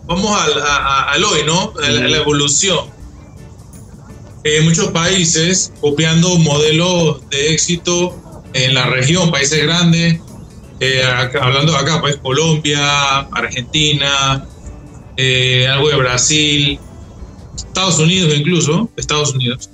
vamos 0.06 0.40
al, 0.40 1.24
hoy, 1.24 1.42
¿no? 1.46 1.74
A 1.84 1.90
la, 1.90 2.18
evolución. 2.18 2.86
En 4.50 4.64
muchos 4.64 4.92
países 4.92 5.74
copiando 5.82 6.38
modelos 6.38 7.30
de 7.30 7.52
éxito 7.52 8.44
en 8.54 8.74
la 8.76 8.86
región, 8.86 9.30
países 9.30 9.62
grandes, 9.62 10.22
eh, 10.80 11.02
hablando 11.42 11.74
de 11.74 11.78
acá, 11.78 12.00
pues 12.00 12.16
Colombia, 12.16 13.20
Argentina, 13.34 14.48
eh, 15.18 15.68
algo 15.68 15.90
de 15.90 15.96
Brasil, 15.98 16.80
Estados 17.58 18.00
Unidos 18.00 18.34
incluso, 18.38 18.90
Estados 18.96 19.34
Unidos 19.34 19.70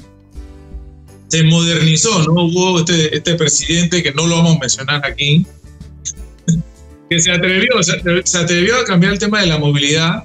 se 1.28 1.44
modernizó, 1.44 2.24
¿no? 2.24 2.44
Hubo 2.44 2.80
este, 2.80 3.16
este 3.16 3.36
presidente 3.36 4.02
que 4.02 4.12
no 4.12 4.26
lo 4.26 4.38
vamos 4.38 4.56
a 4.58 4.60
mencionar 4.60 5.06
aquí, 5.06 5.46
que 7.12 7.20
se 7.20 7.32
atrevió, 7.32 7.84
se, 7.84 8.38
atrevió 8.38 8.78
a 8.78 8.86
cambiar 8.86 9.14
el 9.14 9.20
tema 9.20 9.42
de 9.42 9.48
la 9.48 9.60
movilidad. 9.60 10.24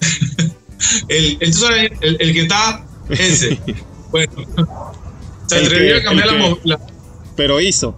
el, 1.08 1.38
el, 1.40 2.32
que 2.34 2.42
está 2.42 2.86
ese. 3.08 3.58
Bueno, 4.08 4.32
se 5.48 5.56
atrevió 5.58 5.96
a 5.96 6.02
cambiar 6.02 6.28
la 6.28 6.38
movilidad. 6.38 6.80
Pero 7.34 7.60
hizo. 7.60 7.94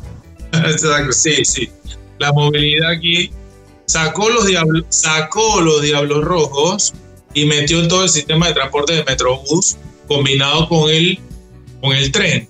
Exacto, 0.52 1.12
sí, 1.12 1.44
sí. 1.44 1.70
La 2.18 2.32
movilidad 2.32 2.90
aquí 2.90 3.30
sacó 3.84 4.30
los 4.30 4.46
diablos, 4.46 4.84
sacó 4.88 5.60
los 5.60 5.82
diablos 5.82 6.24
rojos 6.24 6.94
y 7.34 7.44
metió 7.44 7.78
en 7.80 7.88
todo 7.88 8.04
el 8.04 8.08
sistema 8.08 8.48
de 8.48 8.54
transporte 8.54 8.94
de 8.94 9.04
Metrobús 9.04 9.76
combinado 10.08 10.68
con 10.68 10.90
el 10.90 11.18
con 11.80 11.92
el 11.92 12.10
tren. 12.10 12.48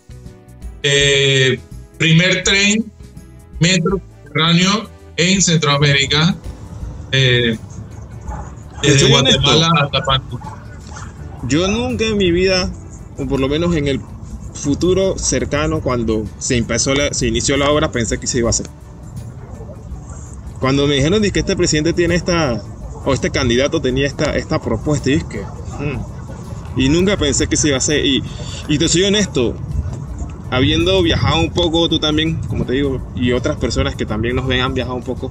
Eh, 0.83 1.59
primer 1.99 2.43
tren 2.43 2.91
metro 3.59 4.01
subterráneo 4.25 4.89
en 5.17 5.43
Centroamérica, 5.43 6.35
eh, 7.13 7.59
desde 8.83 9.09
Guatemala 9.09 9.71
hasta 9.83 10.05
Panamá. 10.05 10.60
Yo 11.49 11.69
nunca 11.69 12.05
en 12.05 12.19
mi 12.19 12.31
vida, 12.31 12.71
o 13.19 13.27
por 13.27 13.41
lo 13.41 13.49
menos 13.49 13.75
en 13.75 13.89
el 13.89 14.01
futuro 14.55 15.19
cercano, 15.19 15.81
cuando 15.81 16.25
se 16.39 16.57
empezó 16.57 16.93
se 17.13 17.27
inició 17.27 17.57
la 17.57 17.71
obra, 17.71 17.91
pensé 17.91 18.19
que 18.19 18.27
se 18.27 18.39
iba 18.39 18.49
a 18.49 18.51
hacer. 18.51 18.67
Cuando 20.61 20.87
me 20.87 20.95
dijeron 20.97 21.23
que 21.23 21.41
este 21.41 21.57
presidente 21.57 21.93
tiene 21.93 22.15
esta, 22.15 22.63
o 23.05 23.15
este 23.15 23.31
candidato 23.31 23.81
tenía 23.81 24.07
esta, 24.07 24.37
esta 24.37 24.61
propuesta, 24.61 25.11
y 25.11 25.15
es 25.15 25.25
que, 25.25 25.41
hmm, 25.41 26.79
y 26.81 26.89
nunca 26.89 27.17
pensé 27.17 27.47
que 27.47 27.57
se 27.57 27.69
iba 27.69 27.77
a 27.77 27.79
hacer. 27.79 28.05
Y, 28.05 28.23
y 28.69 28.79
te 28.79 28.89
soy 28.89 29.05
honesto, 29.05 29.57
habiendo 30.51 31.03
viajado 31.03 31.41
un 31.41 31.51
poco, 31.51 31.89
tú 31.89 31.99
también, 31.99 32.37
como 32.49 32.67
te 32.67 32.75
digo, 32.75 33.01
y 33.17 33.33
otras 33.33 33.57
personas 33.57 33.95
que 33.95 34.05
también 34.05 34.37
nos 34.37 34.47
ven 34.47 34.61
han 34.61 34.75
viajado 34.75 34.97
un 34.97 35.03
poco. 35.03 35.31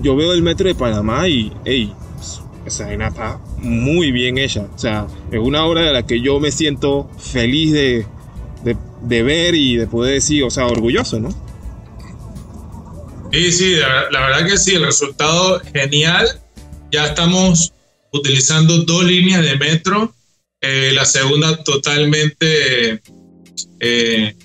yo 0.00 0.14
veo 0.14 0.32
el 0.32 0.42
metro 0.42 0.68
de 0.68 0.74
Panamá 0.74 1.26
y, 1.26 1.52
hey, 1.64 1.92
esa 2.70 2.86
vaina 2.86 3.08
está 3.08 3.38
muy 3.58 4.10
bien 4.12 4.38
hecha. 4.38 4.66
O 4.74 4.78
sea, 4.78 5.06
es 5.30 5.38
una 5.38 5.64
obra 5.64 5.82
de 5.82 5.92
la 5.92 6.06
que 6.06 6.20
yo 6.20 6.40
me 6.40 6.50
siento 6.50 7.10
feliz 7.18 7.72
de, 7.72 8.06
de, 9.02 9.22
ver 9.22 9.54
y 9.54 9.76
de 9.76 9.86
poder 9.86 10.14
decir, 10.14 10.44
o 10.44 10.50
sea, 10.50 10.66
orgulloso, 10.66 11.20
¿no? 11.20 11.30
Sí, 13.32 13.52
sí, 13.52 13.76
la, 14.10 14.20
verdad 14.26 14.46
que 14.46 14.56
sí, 14.56 14.74
el 14.74 14.84
resultado 14.84 15.60
genial. 15.72 16.26
Ya 16.90 17.06
estamos 17.06 17.72
utilizando 18.12 18.78
dos 18.78 19.04
líneas 19.04 19.42
de 19.42 19.56
metro 19.56 20.12
eh, 20.60 20.90
la 20.92 21.06
segunda 21.06 21.64
totalmente 21.64 23.00
eh, 23.80 24.36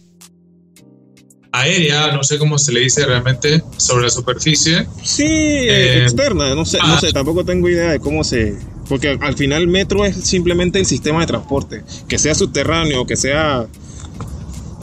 aérea, 1.59 2.11
no 2.11 2.23
sé 2.23 2.37
cómo 2.37 2.57
se 2.57 2.71
le 2.71 2.81
dice 2.81 3.05
realmente, 3.05 3.63
sobre 3.77 4.05
la 4.05 4.09
superficie. 4.09 4.87
Sí, 5.03 5.25
eh, 5.25 6.03
externa, 6.03 6.55
no 6.55 6.65
sé, 6.65 6.77
no 6.79 6.95
ah. 6.95 6.99
sé, 6.99 7.11
tampoco 7.11 7.45
tengo 7.45 7.69
idea 7.69 7.91
de 7.91 7.99
cómo 7.99 8.23
se... 8.23 8.57
Porque 8.87 9.17
al 9.19 9.35
final 9.35 9.67
metro 9.67 10.05
es 10.05 10.15
simplemente 10.15 10.79
el 10.79 10.85
sistema 10.85 11.21
de 11.21 11.27
transporte, 11.27 11.83
que 12.07 12.19
sea 12.19 12.35
subterráneo, 12.35 13.05
que 13.05 13.15
sea 13.15 13.65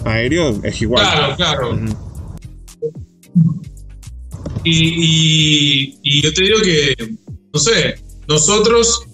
aéreo, 0.04 0.60
es 0.64 0.82
igual. 0.82 1.04
Claro, 1.04 1.36
claro. 1.36 1.80
y, 4.64 5.98
y 6.02 6.22
yo 6.22 6.34
te 6.34 6.42
digo 6.42 6.60
que, 6.62 6.96
no 7.52 7.60
sé, 7.60 7.94
nosotros 8.26 9.06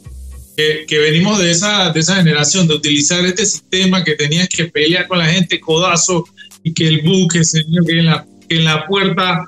que, 0.86 0.98
venimos 0.98 1.38
de 1.38 1.52
esa, 1.52 1.90
de 1.90 2.00
esa 2.00 2.16
generación, 2.16 2.66
de 2.66 2.74
utilizar 2.74 3.24
este 3.24 3.46
sistema 3.46 4.02
que 4.02 4.16
tenías 4.16 4.48
que 4.48 4.64
pelear 4.64 5.06
con 5.06 5.18
la 5.18 5.26
gente, 5.26 5.60
codazo, 5.60 6.24
y 6.62 6.72
que 6.74 6.88
el 6.88 7.02
buque, 7.02 7.44
señor, 7.44 7.84
que 7.86 7.98
en 7.98 8.06
la, 8.06 8.26
que 8.48 8.56
en 8.56 8.64
la 8.64 8.86
puerta, 8.86 9.44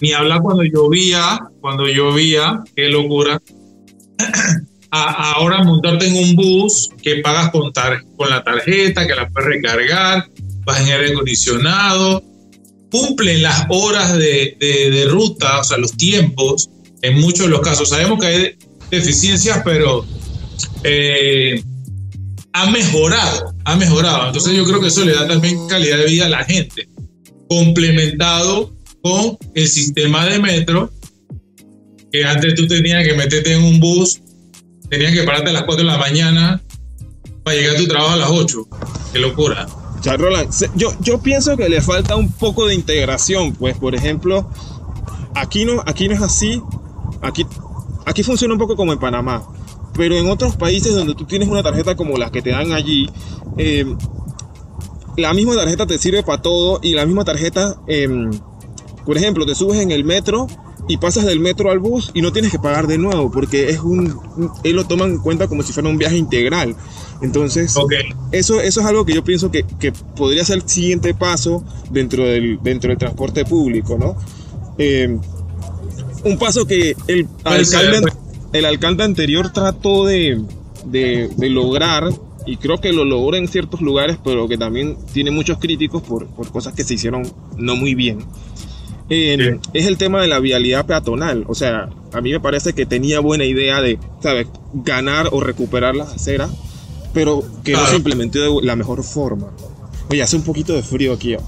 ni 0.00 0.12
hablar 0.12 0.40
cuando 0.42 0.64
llovía, 0.64 1.38
cuando 1.60 1.86
llovía, 1.86 2.62
qué 2.74 2.88
locura. 2.88 3.40
ahora 4.90 5.62
montarte 5.62 6.06
en 6.06 6.16
un 6.16 6.36
bus 6.36 6.90
que 7.02 7.16
pagas 7.16 7.50
con, 7.50 7.70
con 8.16 8.30
la 8.30 8.42
tarjeta, 8.42 9.06
que 9.06 9.14
la 9.14 9.28
puedes 9.28 9.48
recargar, 9.48 10.28
vas 10.64 10.80
en 10.80 10.92
aire 10.92 11.12
acondicionado, 11.12 12.22
cumplen 12.90 13.42
las 13.42 13.66
horas 13.68 14.12
de, 14.14 14.56
de, 14.58 14.90
de, 14.90 15.04
ruta, 15.06 15.60
o 15.60 15.64
sea, 15.64 15.78
los 15.78 15.92
tiempos, 15.92 16.70
en 17.02 17.20
muchos 17.20 17.46
de 17.46 17.48
los 17.48 17.60
casos. 17.60 17.90
Sabemos 17.90 18.18
que 18.20 18.26
hay 18.26 18.54
deficiencias, 18.90 19.62
pero 19.64 20.04
eh, 20.82 21.62
ha 22.52 22.70
mejorado, 22.70 23.54
ha 23.64 23.76
mejorado. 23.76 24.26
Entonces 24.26 24.54
yo 24.54 24.64
creo 24.64 24.80
que 24.80 24.88
eso 24.88 25.04
le 25.04 25.14
da 25.14 25.26
también 25.26 25.66
calidad 25.68 25.98
de 25.98 26.06
vida 26.06 26.26
a 26.26 26.28
la 26.28 26.44
gente, 26.44 26.88
complementado 27.48 28.74
con 29.02 29.38
el 29.54 29.68
sistema 29.68 30.26
de 30.26 30.38
metro, 30.38 30.90
que 32.12 32.24
antes 32.24 32.54
tú 32.54 32.66
tenías 32.66 33.06
que 33.06 33.14
meterte 33.14 33.54
en 33.54 33.62
un 33.62 33.80
bus, 33.80 34.20
tenías 34.88 35.12
que 35.12 35.22
pararte 35.22 35.50
a 35.50 35.52
las 35.52 35.62
4 35.64 35.84
de 35.84 35.90
la 35.90 35.98
mañana 35.98 36.62
para 37.44 37.56
llegar 37.56 37.76
a 37.76 37.78
tu 37.78 37.86
trabajo 37.86 38.12
a 38.12 38.16
las 38.16 38.30
8. 38.30 38.68
Qué 39.12 39.18
locura. 39.18 39.66
yo, 40.74 40.94
yo 41.00 41.22
pienso 41.22 41.56
que 41.56 41.68
le 41.68 41.80
falta 41.80 42.16
un 42.16 42.32
poco 42.32 42.66
de 42.66 42.74
integración, 42.74 43.54
pues 43.54 43.76
por 43.76 43.94
ejemplo, 43.94 44.50
aquí 45.34 45.64
no, 45.64 45.82
aquí 45.86 46.08
no 46.08 46.14
es 46.14 46.22
así, 46.22 46.60
aquí, 47.22 47.46
aquí 48.06 48.22
funciona 48.22 48.54
un 48.54 48.60
poco 48.60 48.76
como 48.76 48.92
en 48.92 48.98
Panamá 48.98 49.46
pero 50.00 50.16
en 50.16 50.30
otros 50.30 50.56
países 50.56 50.94
donde 50.94 51.14
tú 51.14 51.26
tienes 51.26 51.46
una 51.46 51.62
tarjeta 51.62 51.94
como 51.94 52.16
la 52.16 52.32
que 52.32 52.40
te 52.40 52.48
dan 52.48 52.72
allí, 52.72 53.06
eh, 53.58 53.84
la 55.18 55.34
misma 55.34 55.54
tarjeta 55.54 55.86
te 55.86 55.98
sirve 55.98 56.22
para 56.22 56.40
todo 56.40 56.80
y 56.82 56.94
la 56.94 57.04
misma 57.04 57.22
tarjeta, 57.26 57.76
em, 57.86 58.30
por 59.04 59.18
ejemplo, 59.18 59.44
te 59.44 59.54
subes 59.54 59.78
en 59.78 59.90
el 59.90 60.04
metro 60.04 60.46
y 60.88 60.96
pasas 60.96 61.26
del 61.26 61.38
metro 61.38 61.70
al 61.70 61.80
bus 61.80 62.12
y 62.14 62.22
no 62.22 62.32
tienes 62.32 62.50
que 62.50 62.58
pagar 62.58 62.86
de 62.86 62.96
nuevo 62.96 63.30
porque 63.30 63.68
es 63.68 63.80
un, 63.80 64.18
él 64.64 64.74
lo 64.74 64.86
toma 64.86 65.04
en 65.04 65.18
cuenta 65.18 65.48
como 65.48 65.62
si 65.62 65.74
fuera 65.74 65.90
un 65.90 65.98
viaje 65.98 66.16
integral. 66.16 66.74
Entonces, 67.20 67.76
eso, 68.32 68.58
eso 68.58 68.80
es 68.80 68.86
algo 68.86 69.04
que 69.04 69.12
yo 69.12 69.22
pienso 69.22 69.50
que, 69.50 69.66
que, 69.78 69.92
podría 70.16 70.46
ser 70.46 70.60
el 70.60 70.66
siguiente 70.66 71.12
paso 71.12 71.62
dentro 71.90 72.24
del, 72.24 72.58
dentro 72.62 72.88
del 72.88 72.96
transporte 72.96 73.44
público, 73.44 73.98
¿no? 73.98 74.16
Em, 74.78 75.20
un 76.24 76.38
paso 76.38 76.66
que 76.66 76.96
el 77.06 77.28
alcalde, 77.44 78.00
el 78.52 78.64
alcalde 78.64 79.04
anterior 79.04 79.52
trató 79.52 80.06
de, 80.06 80.42
lograr, 81.38 82.08
y 82.46 82.56
creo 82.56 82.80
que 82.80 82.92
lo 82.92 83.04
logró 83.04 83.36
en 83.36 83.46
ciertos 83.48 83.80
lugares, 83.80 84.18
pero 84.22 84.46
que 84.48 84.58
también 84.58 84.96
tiene 85.12 85.30
muchos 85.30 85.58
críticos 85.58 86.02
por, 86.02 86.28
cosas 86.50 86.74
que 86.74 86.84
se 86.84 86.94
hicieron 86.94 87.22
no 87.56 87.76
muy 87.76 87.94
bien. 87.94 88.24
Es 89.08 89.86
el 89.86 89.96
tema 89.98 90.22
de 90.22 90.28
la 90.28 90.38
vialidad 90.38 90.86
peatonal. 90.86 91.44
O 91.48 91.56
sea, 91.56 91.88
a 92.12 92.20
mí 92.20 92.30
me 92.30 92.38
parece 92.38 92.74
que 92.74 92.86
tenía 92.86 93.18
buena 93.18 93.44
idea 93.44 93.80
de, 93.80 93.98
¿sabes?, 94.22 94.46
ganar 94.72 95.30
o 95.32 95.40
recuperar 95.40 95.96
las 95.96 96.14
aceras, 96.14 96.52
pero 97.12 97.42
que 97.64 97.72
no 97.72 97.84
se 97.86 97.96
implementó 97.96 98.38
de 98.38 98.62
la 98.64 98.76
mejor 98.76 99.02
forma. 99.02 99.48
Oye, 100.10 100.22
hace 100.22 100.36
un 100.36 100.44
poquito 100.44 100.74
de 100.74 100.84
frío 100.84 101.12
aquí. 101.12 101.34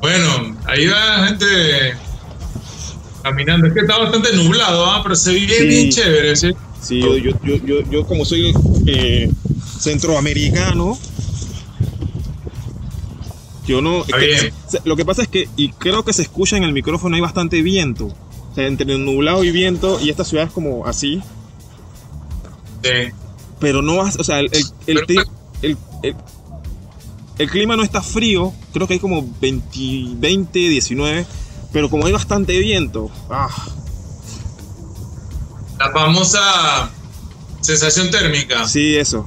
bueno, 0.00 0.56
ahí 0.66 0.86
va 0.86 1.26
gente 1.26 1.46
caminando. 3.22 3.66
Es 3.66 3.74
que 3.74 3.80
está 3.80 3.98
bastante 3.98 4.34
nublado, 4.34 4.86
¿ah? 4.86 5.00
pero 5.02 5.14
se 5.14 5.32
ve 5.32 5.40
bien 5.40 5.90
chévere. 5.90 6.36
¿sí? 6.36 6.52
Sí, 6.80 7.00
yo, 7.00 7.16
yo, 7.16 7.56
yo, 7.64 7.90
yo, 7.90 8.06
como 8.06 8.24
soy 8.24 8.54
eh, 8.86 9.30
centroamericano, 9.78 10.98
yo 13.66 13.80
no... 13.80 14.04
lo 14.84 14.96
que 14.96 15.04
pasa 15.04 15.22
es 15.22 15.28
que, 15.28 15.48
y 15.56 15.70
creo 15.70 16.04
que 16.04 16.12
se 16.12 16.22
escucha 16.22 16.56
en 16.56 16.64
el 16.64 16.72
micrófono, 16.72 17.14
hay 17.14 17.20
bastante 17.20 17.62
viento. 17.62 18.06
O 18.06 18.54
sea, 18.54 18.66
entre 18.66 18.98
nublado 18.98 19.44
y 19.44 19.52
viento, 19.52 20.00
y 20.00 20.10
esta 20.10 20.24
ciudad 20.24 20.46
es 20.46 20.52
como 20.52 20.86
así. 20.86 21.22
Sí. 22.82 23.12
Pero 23.60 23.82
no 23.82 23.98
vas, 23.98 24.16
o 24.16 24.24
sea, 24.24 24.40
el, 24.40 24.50
el, 24.86 25.76
el, 27.38 27.50
clima 27.50 27.76
no 27.76 27.82
está 27.82 28.02
frío, 28.02 28.52
creo 28.72 28.88
que 28.88 28.94
hay 28.94 29.00
como 29.00 29.24
20, 29.40 29.68
20 30.16 30.58
19, 30.58 31.26
pero 31.72 31.88
como 31.88 32.06
hay 32.06 32.12
bastante 32.12 32.58
viento, 32.58 33.10
ah. 33.30 33.48
La 35.78 35.90
famosa 35.92 36.90
sensación 37.62 38.10
térmica. 38.10 38.68
Sí, 38.68 38.96
eso. 38.96 39.26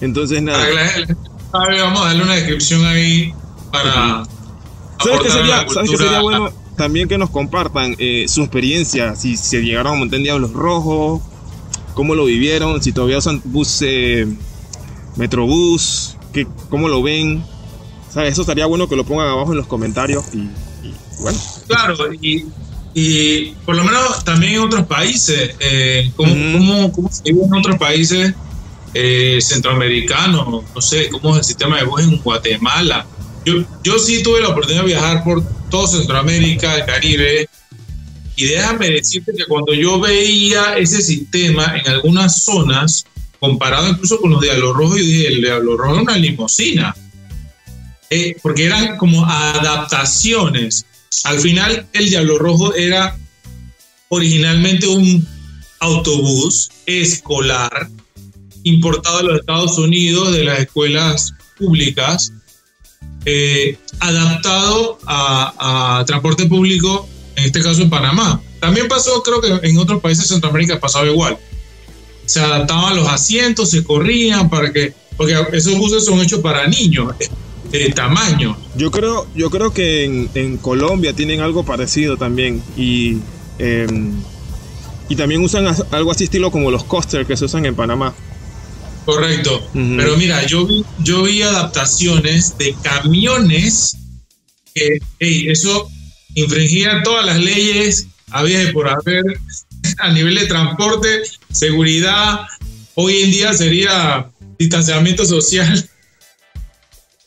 Entonces, 0.00 0.40
nada. 0.42 0.64
vamos 1.50 2.02
a 2.02 2.06
darle 2.06 2.22
una 2.22 2.34
descripción 2.34 2.84
ahí 2.86 3.34
para. 3.72 4.24
¿Sabes 5.02 5.20
qué 5.22 5.30
sería, 5.30 5.66
¿sabes 5.68 5.90
qué 5.90 5.96
sería 5.96 6.20
bueno? 6.20 6.52
También 6.76 7.08
que 7.08 7.18
nos 7.18 7.30
compartan 7.30 7.94
eh, 7.98 8.26
su 8.28 8.42
experiencia, 8.42 9.14
si 9.14 9.36
se 9.36 9.62
llegaron 9.62 9.94
a 9.94 9.96
montar 9.96 10.20
Diablos 10.20 10.52
Rojos, 10.52 11.22
cómo 11.94 12.14
lo 12.14 12.24
vivieron, 12.24 12.82
si 12.82 12.92
todavía 12.92 13.18
usan 13.18 13.40
bus, 13.44 13.82
eh, 13.82 14.26
Metrobús, 15.16 16.16
que, 16.32 16.46
cómo 16.68 16.88
lo 16.88 17.02
ven. 17.02 17.44
¿Sabes? 18.10 18.32
Eso 18.32 18.42
estaría 18.42 18.66
bueno 18.66 18.88
que 18.88 18.96
lo 18.96 19.04
pongan 19.04 19.28
abajo 19.28 19.52
en 19.52 19.58
los 19.58 19.66
comentarios 19.66 20.24
y, 20.34 20.48
bueno. 21.18 21.38
Claro, 21.66 21.96
y, 22.20 22.44
y, 22.94 23.50
por 23.64 23.76
lo 23.76 23.84
menos 23.84 24.24
también 24.24 24.54
en 24.54 24.60
otros 24.60 24.86
países, 24.86 25.54
eh, 25.60 26.10
¿cómo, 26.16 26.92
cómo, 26.92 27.10
se 27.10 27.22
vive 27.24 27.44
en 27.44 27.54
otros 27.54 27.76
países 27.78 28.34
eh, 28.92 29.38
centroamericanos? 29.40 30.64
No 30.74 30.80
sé, 30.80 31.08
¿cómo 31.08 31.32
es 31.34 31.38
el 31.38 31.44
sistema 31.44 31.78
de 31.78 31.84
bus 31.84 32.02
en 32.02 32.18
Guatemala? 32.18 33.06
Yo, 33.44 33.64
yo 33.82 33.98
sí 33.98 34.22
tuve 34.22 34.40
la 34.40 34.48
oportunidad 34.48 34.82
de 34.82 34.88
viajar 34.88 35.24
por 35.24 35.42
todo 35.68 35.86
Centroamérica, 35.86 36.76
el 36.76 36.86
Caribe, 36.86 37.48
y 38.36 38.46
déjame 38.46 38.90
decirte 38.90 39.32
que 39.36 39.44
cuando 39.46 39.72
yo 39.72 40.00
veía 40.00 40.76
ese 40.76 41.00
sistema 41.02 41.76
en 41.76 41.88
algunas 41.88 42.42
zonas, 42.42 43.04
comparado 43.38 43.88
incluso 43.88 44.20
con 44.20 44.30
los 44.30 44.40
Diablo 44.40 44.72
Rojo, 44.72 44.96
yo 44.96 45.04
dije, 45.04 45.28
el 45.28 45.40
Diablo 45.40 45.76
Rojo 45.76 45.96
es 45.96 46.02
una 46.02 46.16
limosina. 46.16 46.94
Eh, 48.10 48.36
porque 48.42 48.66
eran 48.66 48.96
como 48.96 49.24
adaptaciones. 49.24 50.86
Al 51.24 51.38
final, 51.38 51.86
el 51.92 52.08
Diablo 52.10 52.38
Rojo 52.38 52.74
era 52.74 53.16
originalmente 54.08 54.86
un 54.86 55.26
autobús 55.80 56.70
escolar 56.86 57.88
importado 58.64 59.18
de 59.18 59.24
los 59.24 59.40
Estados 59.40 59.78
Unidos, 59.78 60.32
de 60.32 60.44
las 60.44 60.58
escuelas 60.60 61.34
públicas, 61.58 62.32
eh, 63.26 63.78
adaptado 64.00 64.98
a, 65.06 66.02
transporte 66.06 66.46
público, 66.46 67.08
en 67.36 67.44
este 67.44 67.62
caso 67.62 67.82
en 67.82 67.90
Panamá. 67.90 68.40
También 68.60 68.88
pasó, 68.88 69.22
creo 69.22 69.40
que 69.40 69.68
en 69.68 69.78
otros 69.78 70.00
países 70.00 70.24
de 70.24 70.34
Centroamérica 70.34 70.80
pasaba 70.80 71.06
igual. 71.06 71.38
Se 72.24 72.40
adaptaban 72.40 72.96
los 72.96 73.08
asientos, 73.08 73.70
se 73.70 73.84
corrían 73.84 74.48
para 74.48 74.72
que, 74.72 74.94
porque 75.16 75.36
esos 75.52 75.76
buses 75.76 76.06
son 76.06 76.20
hechos 76.20 76.40
para 76.40 76.66
niños 76.66 77.14
de 77.70 77.90
tamaño. 77.90 78.56
Yo 78.76 78.90
creo, 78.90 79.26
yo 79.34 79.50
creo 79.50 79.72
que 79.72 80.04
en, 80.34 80.56
Colombia 80.58 81.12
tienen 81.12 81.40
algo 81.40 81.64
parecido 81.64 82.16
también 82.16 82.62
y 82.76 83.18
em, 83.58 84.12
y 85.08 85.16
también 85.16 85.42
usan 85.42 85.66
algo 85.90 86.10
así 86.10 86.24
estilo 86.24 86.50
como 86.50 86.70
los 86.70 86.84
coasters 86.84 87.26
que 87.26 87.36
se 87.36 87.44
usan 87.44 87.66
en 87.66 87.74
Panamá. 87.74 88.14
Correcto. 89.04 89.62
Pero 89.72 90.16
mira, 90.16 90.46
yo 90.46 90.66
vi, 90.66 90.82
yo 91.00 91.24
vi 91.24 91.42
adaptaciones 91.42 92.56
de 92.56 92.74
camiones 92.82 93.98
que, 94.74 94.98
eso 95.20 95.88
infringía 96.34 97.02
todas 97.02 97.26
las 97.26 97.38
leyes 97.38 98.06
había 98.30 98.72
por 98.72 98.88
haber 98.88 99.22
a 99.98 100.10
nivel 100.10 100.36
de 100.36 100.46
transporte, 100.46 101.22
seguridad. 101.52 102.40
Hoy 102.94 103.18
en 103.18 103.30
día 103.30 103.52
sería 103.52 104.30
distanciamiento 104.58 105.26
social. 105.26 105.88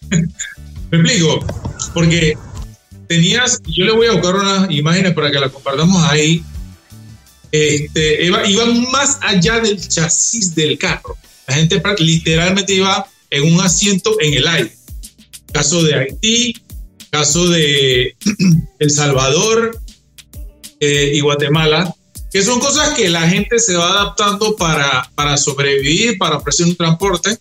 Me 0.91 0.97
explico, 0.97 1.45
porque 1.93 2.37
tenías, 3.07 3.61
yo 3.65 3.85
le 3.85 3.93
voy 3.93 4.07
a 4.07 4.13
buscar 4.13 4.35
unas 4.35 4.71
imágenes 4.71 5.13
para 5.13 5.31
que 5.31 5.39
las 5.39 5.51
compartamos 5.51 6.03
ahí. 6.03 6.43
Este, 7.51 8.25
iban 8.25 8.91
más 8.91 9.19
allá 9.21 9.59
del 9.59 9.85
chasis 9.85 10.53
del 10.53 10.77
carro. 10.77 11.17
La 11.47 11.55
gente 11.55 11.81
literalmente 11.99 12.73
iba 12.73 13.07
en 13.29 13.53
un 13.53 13.61
asiento 13.61 14.15
en 14.19 14.33
el 14.33 14.47
aire. 14.47 14.75
Caso 15.51 15.83
de 15.83 15.95
Haití, 15.95 16.55
caso 17.09 17.47
de 17.47 18.15
El 18.79 18.91
Salvador 18.91 19.79
eh, 20.79 21.11
y 21.13 21.19
Guatemala, 21.21 21.93
que 22.31 22.43
son 22.43 22.59
cosas 22.59 22.89
que 22.89 23.09
la 23.09 23.27
gente 23.29 23.59
se 23.59 23.75
va 23.75 23.89
adaptando 23.89 24.55
para, 24.55 25.09
para 25.15 25.37
sobrevivir, 25.37 26.17
para 26.17 26.37
ofrecer 26.37 26.65
un 26.65 26.75
transporte 26.75 27.37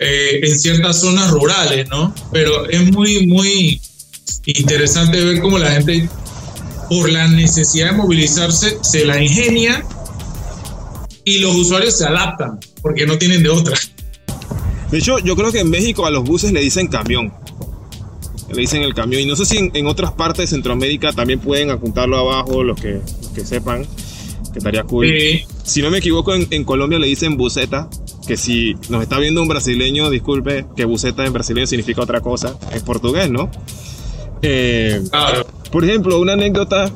eh, 0.00 0.40
en 0.42 0.58
ciertas 0.58 1.00
zonas 1.00 1.30
rurales, 1.30 1.88
¿no? 1.88 2.14
Pero 2.32 2.68
es 2.68 2.90
muy, 2.90 3.26
muy 3.26 3.80
interesante 4.46 5.22
ver 5.22 5.40
cómo 5.40 5.58
la 5.58 5.72
gente, 5.72 6.08
por 6.88 7.10
la 7.10 7.28
necesidad 7.28 7.90
de 7.90 7.98
movilizarse, 7.98 8.78
se 8.80 9.04
la 9.04 9.22
ingenia 9.22 9.84
y 11.24 11.38
los 11.40 11.54
usuarios 11.54 11.98
se 11.98 12.06
adaptan 12.06 12.58
porque 12.80 13.06
no 13.06 13.18
tienen 13.18 13.42
de 13.42 13.50
otra. 13.50 13.76
De 14.90 14.98
hecho, 14.98 15.18
yo 15.18 15.36
creo 15.36 15.52
que 15.52 15.60
en 15.60 15.70
México 15.70 16.06
a 16.06 16.10
los 16.10 16.24
buses 16.24 16.50
le 16.52 16.60
dicen 16.60 16.88
camión. 16.88 17.32
Le 18.52 18.60
dicen 18.60 18.82
el 18.82 18.94
camión. 18.94 19.22
Y 19.22 19.26
no 19.26 19.36
sé 19.36 19.44
si 19.44 19.58
en, 19.58 19.86
otras 19.86 20.12
partes 20.12 20.50
de 20.50 20.56
Centroamérica 20.56 21.12
también 21.12 21.38
pueden 21.38 21.70
apuntarlo 21.70 22.16
abajo, 22.16 22.64
los 22.64 22.80
que, 22.80 23.00
que 23.34 23.44
sepan, 23.44 23.86
que 24.52 24.58
estaría 24.58 24.82
cool. 24.84 25.06
Si 25.62 25.82
no 25.82 25.90
me 25.90 25.98
equivoco, 25.98 26.34
en, 26.34 26.64
Colombia 26.64 26.98
le 26.98 27.06
dicen 27.06 27.36
buseta, 27.36 27.88
que 28.30 28.36
si 28.36 28.76
nos 28.88 29.02
está 29.02 29.18
viendo 29.18 29.42
un 29.42 29.48
brasileño, 29.48 30.08
disculpe, 30.08 30.64
que 30.76 30.84
buseta 30.84 31.26
en 31.26 31.32
brasileño 31.32 31.66
significa 31.66 32.00
otra 32.00 32.20
cosa. 32.20 32.56
Es 32.72 32.80
portugués, 32.80 33.28
¿no? 33.28 33.50
Eh, 34.40 35.02
claro. 35.10 35.44
Por 35.72 35.84
ejemplo, 35.84 36.20
una 36.20 36.34
anécdota 36.34 36.92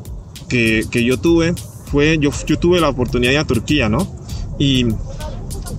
que, 0.48 0.84
que 0.92 1.02
yo 1.02 1.18
tuve 1.18 1.52
fue, 1.86 2.18
yo, 2.20 2.30
yo 2.46 2.56
tuve 2.60 2.78
la 2.78 2.88
oportunidad 2.88 3.30
de 3.30 3.34
ir 3.34 3.40
a 3.40 3.44
Turquía, 3.44 3.88
¿no? 3.88 4.06
Y 4.60 4.86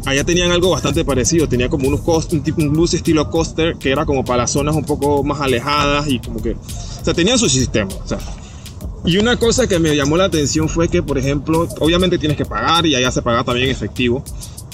allá 0.05 0.25
tenían 0.25 0.51
algo 0.51 0.71
bastante 0.71 1.05
parecido. 1.05 1.47
Tenía 1.47 1.69
como 1.69 1.87
unos 1.87 2.01
un, 2.33 2.43
tipo, 2.43 2.61
un 2.61 2.73
bus 2.73 2.93
estilo 2.93 3.29
coaster 3.29 3.77
que 3.77 3.91
era 3.91 4.05
como 4.05 4.25
para 4.25 4.39
las 4.39 4.51
zonas 4.51 4.75
un 4.75 4.83
poco 4.83 5.23
más 5.23 5.39
alejadas 5.39 6.09
y 6.09 6.19
como 6.19 6.41
que. 6.41 6.51
O 6.51 7.05
sea, 7.05 7.13
tenían 7.13 7.39
su 7.39 7.47
sistema. 7.47 7.89
O 8.03 8.05
sea. 8.05 8.19
Y 9.05 9.19
una 9.19 9.37
cosa 9.37 9.67
que 9.67 9.79
me 9.79 9.95
llamó 9.95 10.17
la 10.17 10.25
atención 10.25 10.67
fue 10.67 10.89
que, 10.89 11.01
por 11.01 11.17
ejemplo, 11.17 11.69
obviamente 11.79 12.17
tienes 12.17 12.35
que 12.35 12.43
pagar 12.43 12.85
y 12.85 12.95
allá 12.95 13.09
se 13.09 13.21
paga 13.21 13.45
también 13.45 13.69
efectivo. 13.69 14.21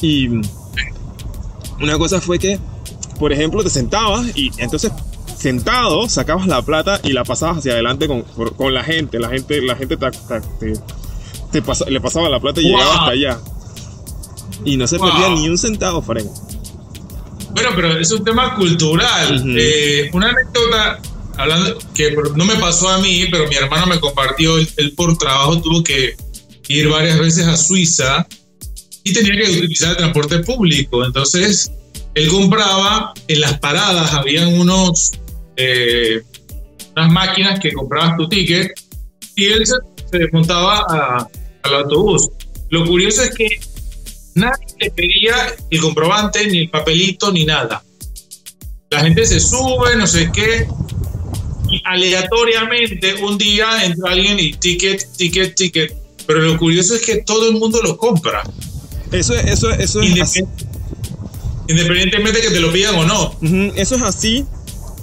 Y 0.02 0.42
una 1.82 1.98
cosa 1.98 2.22
fue 2.22 2.40
que, 2.40 2.60
por 3.20 3.34
ejemplo, 3.34 3.64
te 3.64 3.70
sentabas 3.70 4.28
y 4.36 4.52
entonces 4.58 4.92
sentado 5.38 6.08
sacabas 6.08 6.48
la 6.48 6.62
plata 6.62 7.00
y 7.04 7.14
la 7.14 7.24
pasabas 7.24 7.60
hacia 7.60 7.74
adelante 7.74 8.08
con, 8.08 8.22
con 8.22 8.74
la 8.74 8.84
gente. 8.84 9.20
La 9.20 9.30
gente, 9.30 9.62
la 9.62 9.76
gente 9.76 9.98
te, 9.98 10.74
te, 11.52 11.90
le 11.90 12.02
pasaba 12.02 12.30
la 12.30 12.40
plata 12.40 12.62
y 12.62 12.66
llegaba 12.66 12.94
hasta 12.94 13.12
allá. 13.12 13.40
Y 14.64 14.78
no 14.78 14.88
se 14.88 15.00
perdía 15.00 15.30
ni 15.30 15.50
un 15.50 15.58
centavo, 15.58 16.02
Frank. 16.02 16.28
Bueno, 17.54 17.70
pero 17.76 17.98
es 18.00 18.12
un 18.12 18.24
tema 18.24 18.56
cultural. 18.56 19.44
Eh, 19.58 20.10
una 20.14 20.30
anécdota, 20.30 21.00
hablando, 21.38 21.78
que 21.94 22.16
no 22.36 22.46
me 22.46 22.56
pasó 22.56 22.90
a 22.90 23.00
mí, 23.00 23.26
pero 23.32 23.48
mi 23.48 23.56
hermano 23.56 23.88
me 23.88 24.00
compartió, 24.00 24.58
él, 24.58 24.94
por 24.96 25.18
trabajo 25.18 25.60
tuvo 25.62 25.84
que 25.84 26.16
ir 26.68 26.88
varias 26.88 27.20
veces 27.20 27.48
a 27.48 27.58
Suiza 27.58 28.28
y 29.04 29.14
tenía 29.14 29.36
que 29.36 29.52
utilizar 29.52 29.92
el 29.92 29.98
transporte 29.98 30.40
público. 30.40 31.06
Entonces, 31.06 31.72
él 32.14 32.28
compraba, 32.30 33.14
en 33.28 33.42
las 33.42 33.60
paradas 33.60 34.14
habían 34.14 34.60
unos, 34.60 35.12
eh, 35.56 36.22
unas 36.96 37.12
máquinas 37.12 37.60
que 37.60 37.72
comprabas 37.72 38.18
tu 38.18 38.28
ticket 38.30 38.72
y 39.36 39.46
él 39.46 39.66
se, 39.66 39.76
desmontaba 40.18 41.28
al 41.64 41.74
autobús. 41.74 42.30
Lo 42.70 42.86
curioso 42.86 43.24
es 43.24 43.36
que 43.36 43.60
Nadie 44.34 44.66
le 44.80 44.92
pedía 44.92 45.36
el 45.70 45.82
comprobante, 45.82 46.48
ni 46.48 46.60
el 46.60 46.70
papelito, 46.70 47.32
ni 47.32 47.46
nada. 47.46 47.84
La 48.90 49.02
gente 49.02 49.26
se 49.26 49.40
sube, 49.40 49.96
no 49.98 50.08
sé 50.08 50.32
qué, 50.34 50.68
y 51.70 51.82
aleatoriamente 51.86 53.16
un 53.24 53.38
día 53.38 53.86
entra 53.86 54.12
alguien 54.12 54.40
y 54.40 54.54
ticket, 54.54 55.06
ticket, 55.18 55.56
ticket. 55.56 55.96
Pero 56.26 56.42
lo 56.42 56.58
curioso 56.58 56.96
es 56.96 57.06
que 57.06 57.24
todo 57.24 57.50
el 57.50 57.58
mundo 57.58 57.82
lo 57.82 57.98
compra. 57.98 58.44
Eso, 59.12 59.34
eso, 59.34 59.70
eso 59.72 60.02
es 60.02 60.22
así. 60.22 60.44
Independientemente 61.68 62.40
de 62.40 62.48
que 62.48 62.54
te 62.54 62.60
lo 62.60 62.72
pidan 62.72 62.96
o 62.96 63.06
no. 63.06 63.36
Eso 63.76 63.96
es 63.96 64.02
así. 64.02 64.46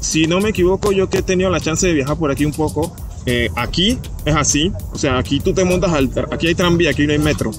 Si 0.00 0.26
no 0.26 0.40
me 0.40 0.50
equivoco, 0.50 0.92
yo 0.92 1.10
que 1.10 1.18
he 1.18 1.22
tenido 1.22 1.50
la 1.50 1.60
chance 1.60 1.86
de 1.86 1.92
viajar 1.92 2.16
por 2.16 2.30
aquí 2.30 2.44
un 2.44 2.52
poco, 2.52 2.94
eh, 3.26 3.50
aquí 3.56 3.98
es 4.24 4.34
así, 4.34 4.72
o 4.92 4.96
sea, 4.96 5.18
aquí 5.18 5.40
tú 5.40 5.52
te 5.52 5.64
montas 5.64 5.92
al, 5.92 6.10
aquí 6.30 6.46
hay 6.46 6.54
tranvía, 6.54 6.90
aquí 6.90 7.06
no 7.06 7.12
hay 7.12 7.18
metro. 7.18 7.50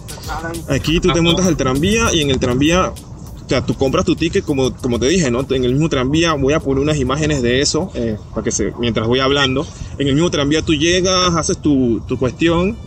Aquí 0.67 0.99
tú 0.99 1.11
te 1.11 1.21
montas 1.21 1.45
al 1.45 1.57
tranvía 1.57 2.13
y 2.13 2.21
en 2.21 2.29
el 2.29 2.39
tranvía, 2.39 2.91
o 2.91 3.49
sea, 3.49 3.65
tú 3.65 3.75
compras 3.75 4.05
tu 4.05 4.15
ticket 4.15 4.43
como, 4.43 4.73
como 4.73 4.99
te 4.99 5.07
dije, 5.07 5.29
¿no? 5.29 5.45
En 5.49 5.63
el 5.63 5.73
mismo 5.73 5.89
tranvía 5.89 6.33
voy 6.33 6.53
a 6.53 6.59
poner 6.59 6.81
unas 6.81 6.97
imágenes 6.97 7.41
de 7.41 7.61
eso, 7.61 7.91
eh, 7.93 8.17
para 8.33 8.43
que 8.43 8.51
se, 8.51 8.71
mientras 8.79 9.05
voy 9.05 9.19
hablando. 9.19 9.67
En 9.97 10.07
el 10.07 10.15
mismo 10.15 10.31
tranvía 10.31 10.61
tú 10.61 10.73
llegas, 10.73 11.35
haces 11.35 11.57
tu, 11.57 11.99
tu 12.07 12.17
cuestión 12.17 12.77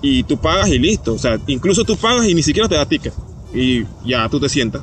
y 0.00 0.22
tú 0.24 0.38
pagas 0.38 0.68
y 0.68 0.78
listo. 0.78 1.14
O 1.14 1.18
sea, 1.18 1.38
incluso 1.46 1.84
tú 1.84 1.96
pagas 1.96 2.28
y 2.28 2.34
ni 2.34 2.42
siquiera 2.42 2.68
te 2.68 2.74
da 2.74 2.86
ticket 2.86 3.14
y 3.54 3.84
ya 4.04 4.28
tú 4.28 4.40
te 4.40 4.48
sientas. 4.48 4.82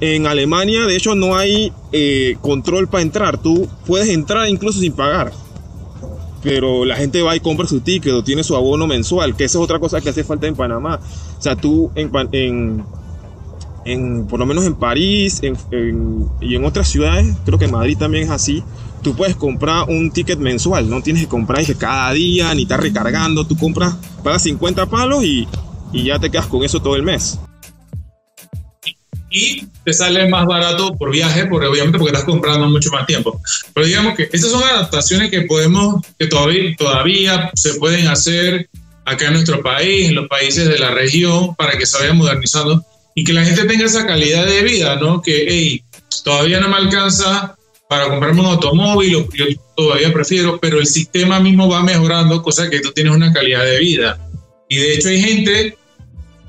En 0.00 0.26
Alemania, 0.26 0.86
de 0.86 0.96
hecho, 0.96 1.14
no 1.14 1.36
hay 1.36 1.72
eh, 1.92 2.36
control 2.40 2.88
para 2.88 3.02
entrar. 3.02 3.38
Tú 3.38 3.68
puedes 3.86 4.08
entrar 4.08 4.48
incluso 4.48 4.80
sin 4.80 4.92
pagar. 4.92 5.32
Pero 6.42 6.86
la 6.86 6.96
gente 6.96 7.20
va 7.20 7.36
y 7.36 7.40
compra 7.40 7.66
su 7.66 7.80
ticket 7.80 8.14
o 8.14 8.24
tiene 8.24 8.42
su 8.42 8.56
abono 8.56 8.86
mensual, 8.86 9.36
que 9.36 9.44
esa 9.44 9.58
es 9.58 9.64
otra 9.64 9.78
cosa 9.78 10.00
que 10.00 10.08
hace 10.08 10.24
falta 10.24 10.46
en 10.46 10.56
Panamá. 10.56 10.98
O 11.38 11.42
sea, 11.42 11.54
tú 11.54 11.90
en, 11.94 12.10
en, 12.32 12.84
en 13.84 14.26
por 14.26 14.38
lo 14.40 14.46
menos 14.46 14.64
en 14.64 14.74
París 14.74 15.42
y 15.42 16.54
en 16.54 16.64
otras 16.64 16.88
ciudades, 16.88 17.36
creo 17.44 17.58
que 17.58 17.66
en 17.66 17.72
Madrid 17.72 17.98
también 17.98 18.24
es 18.24 18.30
así, 18.30 18.64
tú 19.02 19.14
puedes 19.14 19.36
comprar 19.36 19.88
un 19.88 20.10
ticket 20.10 20.38
mensual, 20.38 20.88
no 20.88 21.02
tienes 21.02 21.22
que 21.22 21.28
comprar 21.28 21.64
cada 21.76 22.12
día 22.12 22.54
ni 22.54 22.62
estar 22.62 22.80
recargando, 22.80 23.46
tú 23.46 23.56
compras, 23.56 23.94
pagas 24.22 24.42
50 24.42 24.86
palos 24.86 25.24
y, 25.24 25.48
y 25.92 26.04
ya 26.04 26.18
te 26.18 26.30
quedas 26.30 26.46
con 26.46 26.64
eso 26.64 26.80
todo 26.80 26.96
el 26.96 27.02
mes 27.02 27.38
y 29.30 29.64
te 29.84 29.92
sale 29.92 30.28
más 30.28 30.44
barato 30.44 30.94
por 30.96 31.12
viaje, 31.12 31.46
porque 31.46 31.68
obviamente 31.68 31.98
porque 31.98 32.12
estás 32.12 32.24
comprando 32.24 32.68
mucho 32.68 32.90
más 32.90 33.06
tiempo. 33.06 33.40
Pero 33.72 33.86
digamos 33.86 34.16
que 34.16 34.24
estas 34.24 34.50
son 34.50 34.62
adaptaciones 34.62 35.30
que 35.30 35.42
podemos, 35.42 36.04
que 36.18 36.26
todavía, 36.26 36.74
todavía 36.76 37.50
se 37.54 37.74
pueden 37.74 38.08
hacer 38.08 38.68
acá 39.04 39.28
en 39.28 39.34
nuestro 39.34 39.62
país, 39.62 40.08
en 40.08 40.16
los 40.16 40.28
países 40.28 40.68
de 40.68 40.78
la 40.78 40.90
región, 40.90 41.54
para 41.54 41.78
que 41.78 41.86
se 41.86 41.98
vaya 41.98 42.12
modernizando 42.12 42.84
y 43.14 43.24
que 43.24 43.32
la 43.32 43.44
gente 43.44 43.64
tenga 43.64 43.86
esa 43.86 44.04
calidad 44.04 44.44
de 44.46 44.62
vida, 44.62 44.96
¿no? 44.96 45.22
Que, 45.22 45.46
hey, 45.48 45.84
todavía 46.24 46.60
no 46.60 46.68
me 46.68 46.76
alcanza 46.76 47.56
para 47.90 48.08
comprarme 48.08 48.42
un 48.42 48.46
automóvil, 48.46 49.26
yo 49.34 49.46
todavía 49.74 50.12
prefiero, 50.12 50.60
pero 50.60 50.78
el 50.78 50.86
sistema 50.86 51.40
mismo 51.40 51.68
va 51.68 51.82
mejorando, 51.82 52.40
cosa 52.40 52.70
que 52.70 52.78
tú 52.78 52.92
tienes 52.92 53.12
una 53.12 53.32
calidad 53.32 53.64
de 53.64 53.80
vida. 53.80 54.16
Y 54.68 54.76
de 54.76 54.94
hecho 54.94 55.08
hay 55.08 55.20
gente 55.20 55.76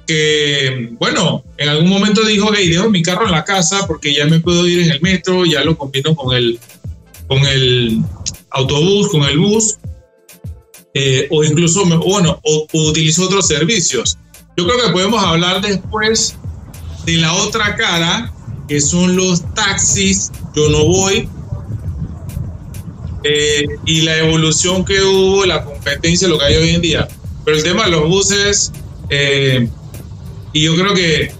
que, 0.05 0.89
bueno, 0.99 1.43
en 1.57 1.69
algún 1.69 1.89
momento 1.89 2.23
dijo, 2.23 2.51
hey, 2.55 2.69
dejo 2.69 2.91
mi 2.91 3.01
carro 3.01 3.25
en 3.25 3.31
la 3.31 3.43
casa 3.43 3.87
porque 3.87 4.13
ya 4.13 4.27
me 4.27 4.39
puedo 4.39 4.67
ir 4.67 4.81
en 4.81 4.91
el 4.91 5.01
metro, 5.01 5.43
ya 5.43 5.63
lo 5.63 5.75
combino 5.75 6.15
con 6.15 6.37
el, 6.37 6.59
con 7.27 7.39
el 7.39 8.03
autobús, 8.51 9.09
con 9.09 9.23
el 9.23 9.39
bus, 9.39 9.79
eh, 10.93 11.27
o 11.31 11.43
incluso, 11.43 11.83
bueno, 12.05 12.39
o, 12.43 12.67
utilizo 12.71 13.25
otros 13.25 13.47
servicios. 13.47 14.15
Yo 14.55 14.67
creo 14.67 14.85
que 14.85 14.91
podemos 14.91 15.23
hablar 15.23 15.59
después 15.59 16.35
de 17.03 17.17
la 17.17 17.33
otra 17.33 17.75
cara, 17.75 18.31
que 18.71 18.79
son 18.79 19.17
los 19.17 19.43
taxis, 19.53 20.31
yo 20.55 20.69
no 20.69 20.85
voy, 20.85 21.27
eh, 23.21 23.65
y 23.85 23.99
la 24.03 24.17
evolución 24.19 24.85
que 24.85 25.03
hubo, 25.03 25.45
la 25.45 25.65
competencia, 25.65 26.29
lo 26.29 26.37
que 26.37 26.45
hay 26.45 26.55
hoy 26.55 26.69
en 26.69 26.81
día. 26.81 27.05
Pero 27.43 27.57
el 27.57 27.63
tema 27.63 27.83
de 27.83 27.91
los 27.91 28.07
buses, 28.07 28.71
eh, 29.09 29.67
y 30.53 30.61
yo 30.63 30.73
creo 30.77 30.93
que 30.93 31.33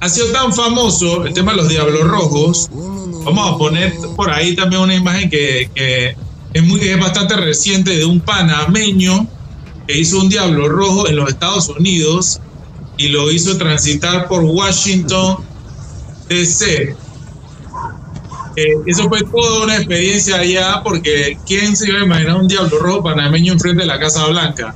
ha 0.00 0.08
sido 0.08 0.28
tan 0.28 0.50
famoso 0.54 1.26
el 1.26 1.34
tema 1.34 1.50
de 1.50 1.58
los 1.58 1.68
Diablos 1.68 2.04
Rojos. 2.04 2.70
Vamos 2.72 3.54
a 3.54 3.58
poner 3.58 3.92
por 4.16 4.30
ahí 4.30 4.56
también 4.56 4.80
una 4.80 4.94
imagen 4.94 5.28
que, 5.28 6.16
es, 6.54 6.62
muy, 6.62 6.80
es 6.80 6.98
bastante 6.98 7.36
reciente 7.36 7.98
de 7.98 8.06
un 8.06 8.20
panameño 8.20 9.28
que 9.86 9.98
hizo 9.98 10.20
un 10.20 10.30
Diablo 10.30 10.70
Rojo 10.70 11.06
en 11.06 11.16
los 11.16 11.28
Estados 11.28 11.68
Unidos 11.68 12.40
y 12.96 13.08
lo 13.08 13.30
hizo 13.30 13.58
transitar 13.58 14.26
por 14.26 14.42
Washington, 14.42 15.46
D.C. 16.28 16.96
Eh, 18.56 18.74
eso 18.86 19.08
fue 19.08 19.22
toda 19.22 19.64
una 19.64 19.76
experiencia 19.76 20.36
allá 20.36 20.80
porque 20.82 21.38
¿quién 21.46 21.76
se 21.76 21.88
iba 21.88 22.00
a 22.00 22.04
imaginar 22.04 22.36
un 22.36 22.48
Diablo 22.48 22.78
Rojo 22.78 23.02
panameño 23.04 23.52
enfrente 23.52 23.82
de 23.82 23.86
la 23.86 23.98
Casa 23.98 24.26
Blanca? 24.26 24.74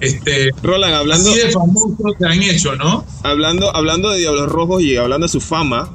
Este, 0.00 0.50
Roland, 0.62 0.94
hablando. 0.94 1.34
de 1.34 1.50
famosos 1.50 1.96
que 2.18 2.26
han 2.26 2.42
hecho, 2.42 2.74
¿no? 2.76 3.04
Hablando, 3.22 3.74
hablando 3.74 4.10
de 4.10 4.18
Diablos 4.18 4.50
Rojos 4.50 4.82
y 4.82 4.96
hablando 4.96 5.26
de 5.26 5.30
su 5.30 5.40
fama, 5.40 5.90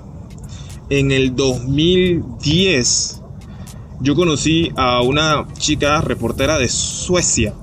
en 0.89 1.11
el 1.11 1.35
2010 1.35 3.21
yo 4.01 4.15
conocí 4.15 4.71
a 4.75 5.01
una 5.01 5.47
chica 5.57 6.01
reportera 6.01 6.57
de 6.57 6.69
Suecia. 6.69 7.53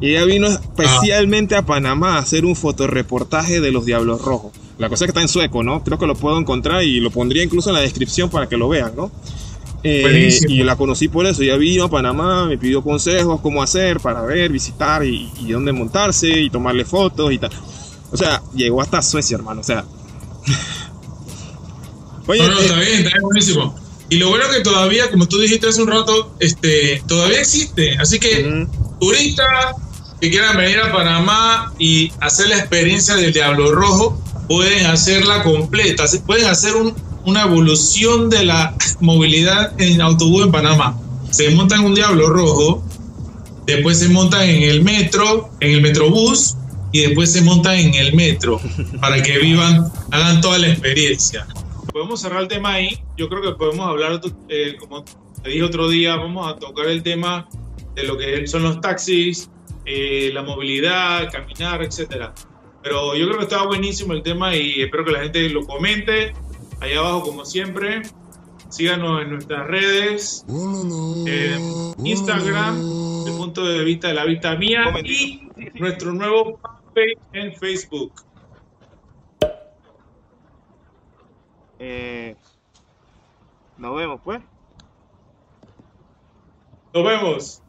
Y 0.00 0.10
ella 0.10 0.24
vino 0.24 0.48
especialmente 0.48 1.54
a 1.54 1.64
Panamá 1.64 2.16
a 2.16 2.18
hacer 2.18 2.44
un 2.44 2.56
fotoreportaje 2.56 3.60
de 3.60 3.70
los 3.70 3.86
Diablos 3.86 4.22
Rojos. 4.22 4.52
La 4.82 4.88
cosa 4.88 5.04
es 5.04 5.06
que 5.06 5.10
está 5.12 5.22
en 5.22 5.28
sueco, 5.28 5.62
¿no? 5.62 5.84
Creo 5.84 5.96
que 5.96 6.08
lo 6.08 6.16
puedo 6.16 6.36
encontrar 6.36 6.82
y 6.82 6.98
lo 6.98 7.12
pondría 7.12 7.44
incluso 7.44 7.70
en 7.70 7.74
la 7.74 7.82
descripción 7.82 8.28
para 8.28 8.48
que 8.48 8.56
lo 8.56 8.68
vean, 8.68 8.96
¿no? 8.96 9.12
Eh, 9.84 10.40
y 10.48 10.64
la 10.64 10.74
conocí 10.74 11.06
por 11.06 11.24
eso. 11.24 11.44
Ya 11.44 11.56
vino 11.56 11.84
a 11.84 11.88
Panamá, 11.88 12.46
me 12.46 12.58
pidió 12.58 12.82
consejos, 12.82 13.40
cómo 13.40 13.62
hacer 13.62 14.00
para 14.00 14.22
ver, 14.22 14.50
visitar 14.50 15.04
y, 15.04 15.30
dónde 15.48 15.70
montarse 15.70 16.28
y 16.28 16.50
tomarle 16.50 16.84
fotos 16.84 17.30
y 17.32 17.38
tal. 17.38 17.52
O 18.10 18.16
sea, 18.16 18.42
llegó 18.56 18.82
hasta 18.82 19.00
Suecia, 19.02 19.36
hermano. 19.36 19.60
O 19.60 19.64
sea. 19.64 19.84
Oye, 22.26 22.48
no, 22.48 22.58
está 22.58 22.80
bien, 22.80 23.06
está 23.06 23.20
buenísimo. 23.22 23.76
Y 24.08 24.16
lo 24.16 24.30
bueno 24.30 24.46
que 24.52 24.62
todavía, 24.62 25.08
como 25.12 25.28
tú 25.28 25.38
dijiste 25.38 25.68
hace 25.68 25.80
un 25.80 25.92
rato, 25.92 26.34
este, 26.40 27.04
todavía 27.06 27.38
existe. 27.38 27.96
Así 27.98 28.18
que 28.18 28.66
turistas 28.98 29.76
que 30.20 30.28
quieran 30.28 30.56
venir 30.56 30.80
a 30.80 30.90
Panamá 30.90 31.72
y 31.78 32.10
hacer 32.18 32.48
la 32.48 32.58
experiencia 32.58 33.14
del 33.14 33.32
Diablo 33.32 33.70
Rojo, 33.70 34.20
pueden 34.52 34.84
hacerla 34.84 35.42
completa. 35.42 36.04
Pueden 36.26 36.46
hacer 36.46 36.76
un, 36.76 36.94
una 37.24 37.44
evolución 37.44 38.28
de 38.28 38.44
la 38.44 38.76
movilidad 39.00 39.80
en 39.80 40.02
autobús 40.02 40.44
en 40.44 40.52
Panamá. 40.52 41.00
Se 41.30 41.48
montan 41.52 41.80
en 41.80 41.86
un 41.86 41.94
Diablo 41.94 42.28
Rojo, 42.28 42.84
después 43.64 43.98
se 43.98 44.10
montan 44.10 44.42
en 44.42 44.62
el 44.64 44.82
metro, 44.82 45.48
en 45.60 45.70
el 45.72 45.80
metrobús, 45.80 46.58
y 46.92 47.00
después 47.00 47.32
se 47.32 47.40
montan 47.40 47.76
en 47.76 47.94
el 47.94 48.14
metro 48.14 48.60
para 49.00 49.22
que 49.22 49.38
vivan, 49.38 49.90
hagan 50.10 50.42
toda 50.42 50.58
la 50.58 50.68
experiencia. 50.68 51.46
Podemos 51.90 52.20
cerrar 52.20 52.42
el 52.42 52.48
tema 52.48 52.74
ahí. 52.74 53.02
Yo 53.16 53.30
creo 53.30 53.40
que 53.40 53.52
podemos 53.52 53.88
hablar, 53.88 54.20
eh, 54.50 54.76
como 54.78 55.02
te 55.42 55.48
dije 55.48 55.62
otro 55.62 55.88
día, 55.88 56.16
vamos 56.16 56.52
a 56.52 56.58
tocar 56.58 56.88
el 56.88 57.02
tema 57.02 57.48
de 57.94 58.02
lo 58.02 58.18
que 58.18 58.46
son 58.46 58.64
los 58.64 58.82
taxis, 58.82 59.48
eh, 59.86 60.30
la 60.34 60.42
movilidad, 60.42 61.32
caminar, 61.32 61.82
etcétera. 61.82 62.34
Pero 62.82 63.14
yo 63.14 63.26
creo 63.26 63.38
que 63.38 63.44
estaba 63.44 63.66
buenísimo 63.66 64.12
el 64.12 64.22
tema 64.22 64.54
y 64.56 64.82
espero 64.82 65.04
que 65.04 65.12
la 65.12 65.20
gente 65.20 65.48
lo 65.48 65.64
comente 65.64 66.32
Ahí 66.82 66.94
abajo, 66.94 67.22
como 67.22 67.44
siempre, 67.44 68.02
síganos 68.68 69.22
en 69.22 69.30
nuestras 69.30 69.68
redes, 69.68 70.44
Instagram, 72.02 72.76
el 73.24 73.36
punto 73.36 73.64
de 73.64 73.84
vista 73.84 74.08
de 74.08 74.14
la 74.14 74.24
vista 74.24 74.56
mía 74.56 74.92
y 75.04 75.48
nuestro 75.74 76.12
nuevo 76.12 76.58
fanpage 76.58 77.18
en 77.34 77.54
Facebook. 77.54 78.12
Eh, 81.78 82.34
nos 83.78 83.96
vemos, 83.96 84.20
pues. 84.24 84.40
Nos 86.92 87.04
vemos. 87.04 87.61